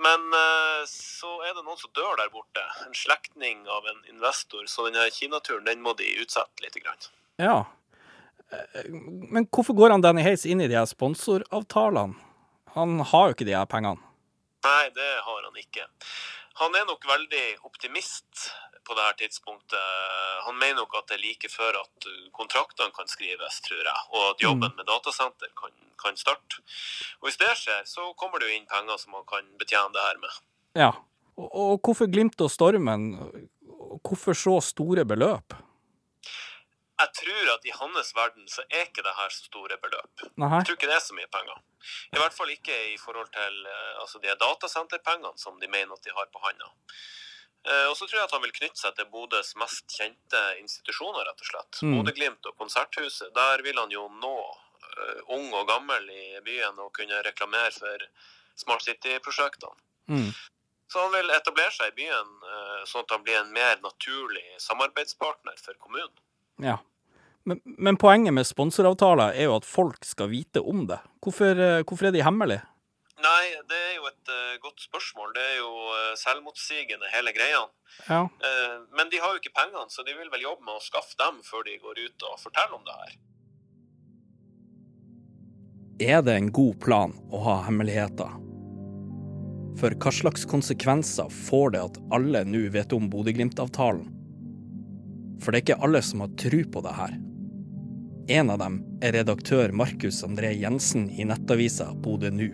Men 0.00 0.32
eh, 0.32 0.82
så 0.88 1.28
er 1.44 1.52
det 1.52 1.64
noen 1.66 1.76
som 1.76 1.90
dør 1.92 2.14
der 2.16 2.30
borte. 2.32 2.62
En 2.86 2.94
slektning 2.96 3.66
av 3.68 3.84
en 3.90 3.98
investor. 4.08 4.64
Så 4.70 4.86
denne 4.86 5.10
Kinaturen 5.12 5.66
den 5.66 5.82
må 5.84 5.92
de 5.98 6.06
utsette 6.22 6.64
litt. 6.64 6.78
Ja. 7.42 7.66
Men 9.30 9.46
hvorfor 9.46 9.76
går 9.78 9.94
han 9.94 10.04
Danny 10.04 10.24
Hayes 10.26 10.46
inn 10.46 10.62
i 10.62 10.68
de 10.70 10.78
her 10.78 10.88
sponsoravtalene? 10.90 12.18
Han 12.74 13.00
har 13.02 13.28
jo 13.28 13.36
ikke 13.36 13.48
de 13.48 13.56
her 13.56 13.66
pengene. 13.70 13.98
Nei, 14.66 14.90
det 14.94 15.12
har 15.26 15.46
han 15.46 15.56
ikke. 15.58 15.86
Han 16.60 16.74
er 16.76 16.84
nok 16.86 17.06
veldig 17.08 17.44
optimist 17.64 18.50
på 18.86 18.96
det 18.96 19.04
her 19.06 19.16
tidspunktet. 19.22 19.92
Han 20.46 20.58
mener 20.58 20.82
nok 20.82 20.96
at 20.98 21.08
det 21.08 21.16
er 21.16 21.22
like 21.24 21.50
før 21.50 21.78
at 21.80 22.08
kontraktene 22.36 22.92
kan 22.96 23.08
skrives, 23.10 23.60
tror 23.64 23.80
jeg, 23.80 24.02
og 24.12 24.26
at 24.32 24.44
jobben 24.44 24.68
mm. 24.68 24.76
med 24.76 24.88
datasenter 24.90 25.52
kan, 25.58 25.72
kan 26.02 26.18
starte. 26.20 26.60
Og 27.20 27.30
Hvis 27.30 27.40
det 27.40 27.54
skjer, 27.62 27.86
så 27.88 28.10
kommer 28.18 28.42
det 28.42 28.50
jo 28.50 28.58
inn 28.58 28.68
penger 28.70 29.00
som 29.00 29.16
man 29.16 29.24
kan 29.30 29.48
betjene 29.60 29.94
det 29.96 30.04
her 30.04 30.20
med. 30.20 30.36
Ja, 30.78 30.92
og, 31.40 31.48
og 31.48 31.72
hvorfor 31.86 32.10
Glimt 32.12 32.40
og 32.44 32.52
Stormen? 32.52 33.10
Hvorfor 34.06 34.36
så 34.36 34.58
store 34.64 35.06
beløp? 35.08 35.56
Jeg 37.00 37.12
tror 37.16 37.52
at 37.54 37.64
i 37.64 37.72
hans 37.72 38.10
verden 38.16 38.48
så 38.52 38.64
er 38.68 38.84
ikke 38.86 39.04
det 39.06 39.14
her 39.16 39.32
så 39.32 39.46
store 39.46 39.78
beløp. 39.80 40.24
Nei. 40.36 40.50
Jeg 40.58 40.68
tror 40.68 40.76
ikke 40.76 40.90
det 40.90 40.98
er 40.98 41.06
så 41.06 41.16
mye 41.16 41.30
penger. 41.32 41.62
I 42.12 42.20
hvert 42.20 42.36
fall 42.36 42.52
ikke 42.52 42.76
i 42.92 42.98
forhold 43.00 43.30
til 43.32 43.64
eh, 43.66 43.94
altså, 44.02 44.20
de 44.20 44.34
datasenterpengene 44.42 45.32
som 45.40 45.56
de 45.62 45.70
mener 45.70 45.96
at 45.96 46.04
de 46.04 46.12
har 46.16 46.28
på 46.32 46.42
handa. 46.44 46.68
Eh, 47.68 47.86
og 47.90 47.96
så 47.96 48.06
tror 48.06 48.20
jeg 48.20 48.28
at 48.28 48.36
han 48.36 48.44
vil 48.44 48.54
knytte 48.56 48.80
seg 48.80 48.96
til 48.96 49.08
Bodøs 49.12 49.52
mest 49.60 49.96
kjente 49.96 50.42
institusjoner, 50.60 51.26
rett 51.28 51.44
og 51.44 51.50
slett. 51.50 51.80
Mm. 51.84 51.96
Bodø-Glimt 51.98 52.48
og 52.48 52.56
Konserthuset. 52.60 53.32
Der 53.36 53.64
vil 53.66 53.80
han 53.80 53.92
jo 53.92 54.06
nå 54.20 54.36
uh, 54.44 55.18
ung 55.36 55.52
og 55.52 55.68
gammel 55.68 56.08
i 56.12 56.40
byen 56.44 56.80
og 56.80 56.94
kunne 56.96 57.20
reklamere 57.26 57.72
for 57.76 58.06
Smart 58.60 58.84
City-prosjektene. 58.84 59.76
Mm. 60.08 60.32
Så 60.90 61.04
han 61.04 61.12
vil 61.14 61.30
etablere 61.36 61.72
seg 61.74 61.92
i 61.92 61.98
byen, 62.00 62.32
uh, 62.44 62.80
sånn 62.88 63.04
at 63.04 63.12
han 63.14 63.26
blir 63.26 63.38
en 63.42 63.52
mer 63.52 63.76
naturlig 63.84 64.46
samarbeidspartner 64.64 65.60
for 65.60 65.76
kommunen. 65.84 66.16
Ja. 66.64 66.78
Men, 67.48 67.60
men 67.64 67.96
poenget 67.96 68.34
med 68.36 68.46
sponsoravtaler 68.46 69.32
er 69.32 69.48
jo 69.48 69.56
at 69.56 69.68
folk 69.68 70.04
skal 70.04 70.30
vite 70.32 70.60
om 70.60 70.84
det. 70.90 71.00
Hvorfor, 71.24 71.56
eh, 71.56 71.80
hvorfor 71.88 72.10
er 72.10 72.14
de 72.14 72.24
hemmelige? 72.24 72.62
Nei, 73.20 73.46
det 73.68 73.76
er 73.76 73.96
jo 73.98 74.06
et 74.08 74.30
uh, 74.32 74.60
godt 74.64 74.80
spørsmål. 74.80 75.32
Det 75.36 75.42
er 75.44 75.56
jo 75.58 75.72
uh, 75.92 76.12
selvmotsigende, 76.16 77.08
hele 77.12 77.34
greia. 77.36 77.66
Ja. 78.06 78.22
Uh, 78.24 78.76
men 78.96 79.10
de 79.12 79.20
har 79.20 79.34
jo 79.34 79.40
ikke 79.42 79.52
pengene, 79.56 79.88
så 79.92 80.04
de 80.06 80.14
vil 80.16 80.30
vel 80.32 80.46
jobbe 80.46 80.64
med 80.64 80.78
å 80.78 80.84
skaffe 80.84 81.18
dem 81.20 81.42
før 81.44 81.66
de 81.68 81.76
går 81.82 82.00
ut 82.00 82.28
og 82.30 82.38
forteller 82.40 82.78
om 82.78 82.86
det 82.86 82.96
her. 83.02 83.18
Er 86.00 86.22
det 86.24 86.38
en 86.38 86.48
god 86.56 86.78
plan 86.80 87.12
å 87.28 87.42
ha 87.44 87.58
hemmeligheter? 87.66 88.38
For 89.80 89.92
hva 90.00 90.12
slags 90.12 90.46
konsekvenser 90.48 91.28
får 91.48 91.76
det 91.76 91.84
at 91.90 92.00
alle 92.16 92.46
nå 92.48 92.66
vet 92.72 92.96
om 92.96 93.10
Bodø-Glimt-avtalen? 93.12 94.08
For 95.40 95.50
det 95.50 95.60
er 95.60 95.64
ikke 95.64 95.82
alle 95.84 96.02
som 96.04 96.24
har 96.24 96.32
tru 96.40 96.62
på 96.72 96.82
det 96.84 96.94
her. 96.96 97.14
En 98.30 98.50
av 98.52 98.60
dem 98.60 98.80
er 99.02 99.16
redaktør 99.16 99.72
Markus 99.72 100.20
André 100.26 100.52
Jensen 100.60 101.08
i 101.10 101.24
nettavisa 101.26 101.90
Bodø 101.94 102.30
Nu. 102.30 102.48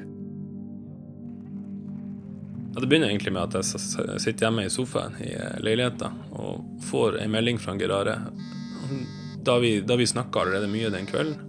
Ja, 2.74 2.80
det 2.80 2.86
begynner 2.86 3.08
egentlig 3.08 3.32
med 3.32 3.42
at 3.42 3.56
jeg 3.56 4.20
sitter 4.20 4.46
hjemme 4.46 4.66
i 4.66 4.72
sofaen 4.72 5.16
i 5.24 5.30
eh, 5.32 5.58
leiligheten 5.64 6.18
og 6.36 6.82
får 6.84 7.20
en 7.22 7.32
melding 7.32 7.60
fra 7.60 7.74
Gerare. 7.80 8.18
Da 9.46 9.58
vi, 9.62 9.78
da 9.80 9.96
vi 9.96 10.06
snakka 10.06 10.42
allerede 10.42 10.68
mye 10.68 10.92
den 10.92 11.08
kvelden 11.08 11.46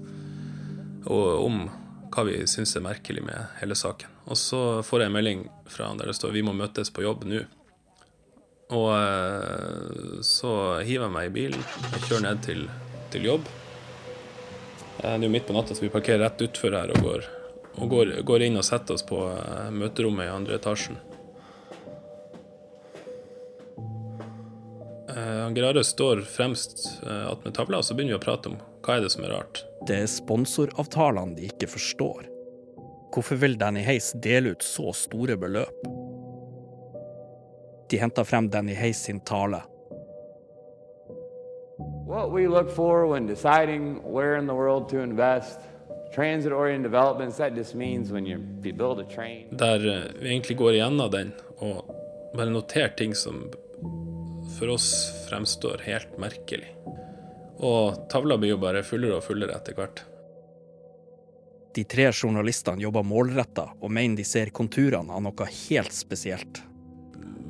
og 1.08 1.46
om 1.46 1.60
hva 2.14 2.24
vi 2.28 2.40
syns 2.50 2.76
er 2.76 2.84
merkelig 2.86 3.24
med 3.26 3.60
hele 3.62 3.76
saken. 3.78 4.12
Og 4.28 4.40
så 4.40 4.62
får 4.84 5.04
jeg 5.04 5.12
en 5.12 5.18
melding 5.18 5.44
fra 5.70 5.90
han 5.90 6.00
der 6.00 6.10
det 6.12 6.16
står 6.16 6.32
'Vi 6.32 6.44
må 6.44 6.54
møtes 6.54 6.90
på 6.90 7.04
jobb 7.04 7.24
nå'. 7.24 7.46
Og 8.76 8.90
eh, 8.92 10.20
så 10.28 10.52
hiver 10.84 11.06
jeg 11.08 11.14
meg 11.14 11.30
i 11.30 11.34
bilen. 11.38 11.64
Jeg 11.94 12.04
kjører 12.10 12.24
ned 12.26 12.42
til, 12.44 12.66
til 13.14 13.28
jobb. 13.30 13.48
Eh, 15.00 15.04
Det 15.04 15.14
er 15.14 15.28
jo 15.28 15.32
midt 15.32 15.48
på 15.48 15.56
natta, 15.56 15.76
så 15.78 15.86
vi 15.86 15.94
parkerer 15.94 16.26
rett 16.26 16.44
utfor 16.44 16.76
her 16.76 16.92
og 16.92 17.04
går, 17.06 17.28
og 17.78 17.94
går, 17.94 18.16
går 18.28 18.48
inn 18.50 18.60
og 18.60 18.68
setter 18.68 18.98
oss 18.98 19.06
på 19.08 19.22
eh, 19.32 19.70
møterommet 19.72 20.28
i 20.28 20.34
andre 20.36 20.60
etasjen. 20.60 21.00
Gerare 25.58 25.82
står 25.82 26.20
fremst 26.30 26.84
attmed 27.08 27.56
tavla, 27.56 27.80
og 27.80 27.86
så 27.88 27.96
begynner 27.96 28.14
vi 28.14 28.20
å 28.20 28.22
prate 28.22 28.52
om 28.52 28.58
hva 28.86 28.98
er 28.98 29.06
det 29.06 29.10
som 29.14 29.24
er 29.26 29.32
rart. 29.34 29.64
Det 29.90 29.96
er 30.04 30.10
sponsoravtalene 30.12 31.34
de 31.40 31.48
ikke 31.48 31.70
forstår. 31.72 32.28
Hvorfor 33.16 33.40
vil 33.42 33.56
Danny 33.58 33.82
Heis 33.88 34.12
dele 34.22 34.54
ut 34.54 34.68
så 34.68 34.92
store 34.94 35.40
beløp? 35.40 35.97
De 37.90 37.98
henta 37.98 38.24
frem 38.24 38.50
Danny 38.50 38.74
Hayes 38.74 39.04
sin 39.04 39.20
tale. 39.20 39.62
What 42.06 42.32
we 42.32 42.48
look 42.48 42.70
for 42.72 43.06
when 43.08 43.28
deciding 43.28 44.02
where 44.04 44.38
in 44.38 44.48
the 44.48 44.54
world 44.54 44.90
to 44.90 45.00
invest, 45.00 45.60
transit 46.14 46.52
oriented 46.52 46.92
developments, 46.92 47.38
that 47.38 47.56
just 47.56 47.76
means 47.76 48.12
when 48.12 48.26
you, 48.26 48.38
you 48.64 48.74
build 48.74 49.00
a 49.00 49.04
train. 49.16 49.48
Der 49.52 49.80
vi 50.20 50.30
egentlig 50.30 50.58
går 50.58 50.74
igjennom 50.74 51.12
den 51.12 51.32
og 51.60 51.86
bare 52.36 52.50
noterer 52.50 52.96
ting 52.98 53.16
som 53.16 53.48
for 54.60 54.70
oss 54.70 54.92
fremstår 55.30 55.82
helt 55.86 56.18
merkelig. 56.18 56.74
Og 57.58 58.10
tavla 58.10 58.38
blir 58.38 58.56
jo 58.56 58.62
bare 58.62 58.84
fullere 58.86 59.20
og 59.20 59.26
fullere 59.26 59.56
etter 59.58 59.78
hvert. 59.78 60.04
De 61.76 61.84
tre 61.86 62.10
journalistene 62.12 62.82
jobber 62.82 63.06
målretta 63.06 63.68
og 63.78 63.92
mener 63.94 64.18
de 64.18 64.26
ser 64.26 64.50
konturene 64.50 65.14
av 65.14 65.22
noe 65.22 65.50
helt 65.68 65.94
spesielt. 65.94 66.64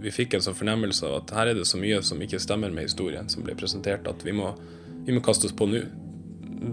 Vi 0.02 0.14
fikk 0.14 0.36
en 0.38 0.44
sånn 0.46 0.58
fornemmelse 0.58 1.08
av 1.08 1.22
at 1.22 1.32
her 1.34 1.52
er 1.52 1.58
det 1.58 1.66
så 1.70 1.80
mye 1.82 2.02
som 2.06 2.20
ikke 2.22 2.42
stemmer 2.42 2.74
med 2.74 2.90
historien 2.90 3.30
som 3.32 3.46
blir 3.46 3.58
presentert, 3.58 4.08
at 4.10 4.26
vi 4.26 4.36
må, 4.36 4.52
vi 5.08 5.16
må 5.16 5.24
kaste 5.26 5.50
oss 5.50 5.56
på 5.58 5.70
nå. 5.70 5.82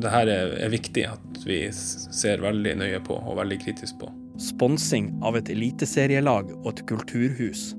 Det 0.00 0.10
her 0.10 0.28
er, 0.32 0.52
er 0.64 0.72
viktig 0.72 1.06
at 1.08 1.40
vi 1.46 1.60
ser 1.72 2.44
veldig 2.44 2.76
nøye 2.80 3.00
på 3.04 3.16
og 3.16 3.38
veldig 3.40 3.60
kritisk 3.64 4.00
på. 4.00 4.10
Sponsing 4.40 5.12
av 5.24 5.38
et 5.38 5.50
eliteserielag 5.52 6.50
og 6.62 6.70
et 6.72 6.84
kulturhus. 6.90 7.72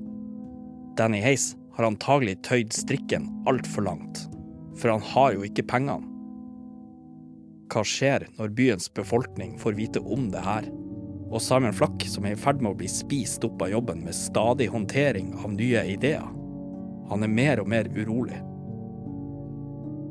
Danny 0.96 1.20
Hayes 1.20 1.52
har 1.76 1.90
antagelig 1.90 2.38
tøyd 2.46 2.72
strikken 2.72 3.28
altfor 3.50 3.84
langt, 3.84 4.22
for 4.80 4.94
han 4.94 5.04
har 5.12 5.34
jo 5.36 5.44
ikke 5.46 5.66
pengene. 5.68 6.08
Hva 7.72 7.82
skjer 7.84 8.24
når 8.38 8.54
byens 8.56 8.88
befolkning 8.94 9.56
får 9.60 9.76
vite 9.76 10.00
om 10.00 10.30
det 10.32 10.42
her? 10.46 10.68
Og 11.26 11.42
Simon 11.42 11.74
Flakk, 11.74 12.04
som 12.06 12.26
er 12.26 12.36
i 12.36 12.38
ferd 12.38 12.62
med 12.62 12.74
å 12.74 12.78
bli 12.78 12.88
spist 12.90 13.44
opp 13.46 13.62
av 13.64 13.72
jobben 13.72 14.04
med 14.06 14.14
stadig 14.14 14.68
håndtering 14.70 15.32
av 15.42 15.56
nye 15.56 15.82
ideer. 15.96 16.26
Han 17.10 17.26
er 17.26 17.32
mer 17.32 17.62
og 17.62 17.70
mer 17.70 17.90
urolig. 17.96 18.38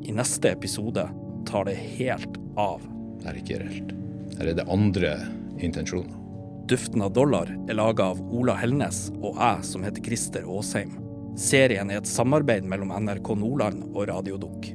I 0.06 0.12
neste 0.14 0.52
episode 0.52 1.08
tar 1.48 1.66
det 1.68 1.74
helt 1.96 2.36
av. 2.60 2.84
Det 3.20 3.30
er 3.30 3.40
ikke 3.40 3.58
reelt. 3.64 3.96
Her 4.36 4.52
er 4.52 4.58
det 4.58 4.68
andre 4.70 5.16
intensjoner. 5.56 6.22
Duften 6.68 7.02
av 7.02 7.12
dollar 7.14 7.50
er 7.70 7.78
laga 7.78 8.10
av 8.12 8.20
Ola 8.34 8.56
Helnes 8.58 9.06
og 9.20 9.36
jeg 9.38 9.66
som 9.68 9.84
heter 9.86 10.04
Christer 10.04 10.48
Aasheim. 10.50 10.96
Serien 11.38 11.92
er 11.92 12.00
et 12.00 12.10
samarbeid 12.10 12.66
mellom 12.66 12.92
NRK 13.06 13.34
Nordland 13.38 13.84
og 13.92 14.08
Radiodukk. 14.10 14.72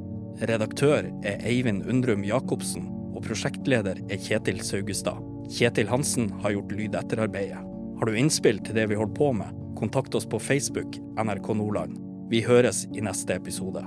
Redaktør 0.50 1.10
er 1.28 1.44
Eivind 1.46 1.84
Undrum 1.90 2.24
Jacobsen, 2.26 2.88
og 3.12 3.26
prosjektleder 3.26 4.00
er 4.08 4.22
Kjetil 4.22 4.62
Saugestad. 4.66 5.31
Kjetil 5.52 5.90
Hansen 5.92 6.32
har 6.42 6.52
gjort 6.52 6.72
lydetterarbeidet. 6.72 7.60
Har 8.00 8.06
du 8.06 8.18
innspill 8.18 8.60
til 8.64 8.76
det 8.76 8.88
vi 8.88 8.96
holder 8.96 9.16
på 9.18 9.34
med, 9.36 9.58
kontakt 9.78 10.16
oss 10.16 10.26
på 10.26 10.40
Facebook 10.40 10.96
NRK 11.20 11.54
Nordland. 11.60 11.98
Vi 12.32 12.40
høres 12.42 12.86
i 12.96 13.04
neste 13.04 13.36
episode. 13.36 13.84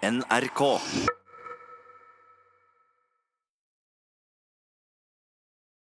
NRK. 0.00 0.62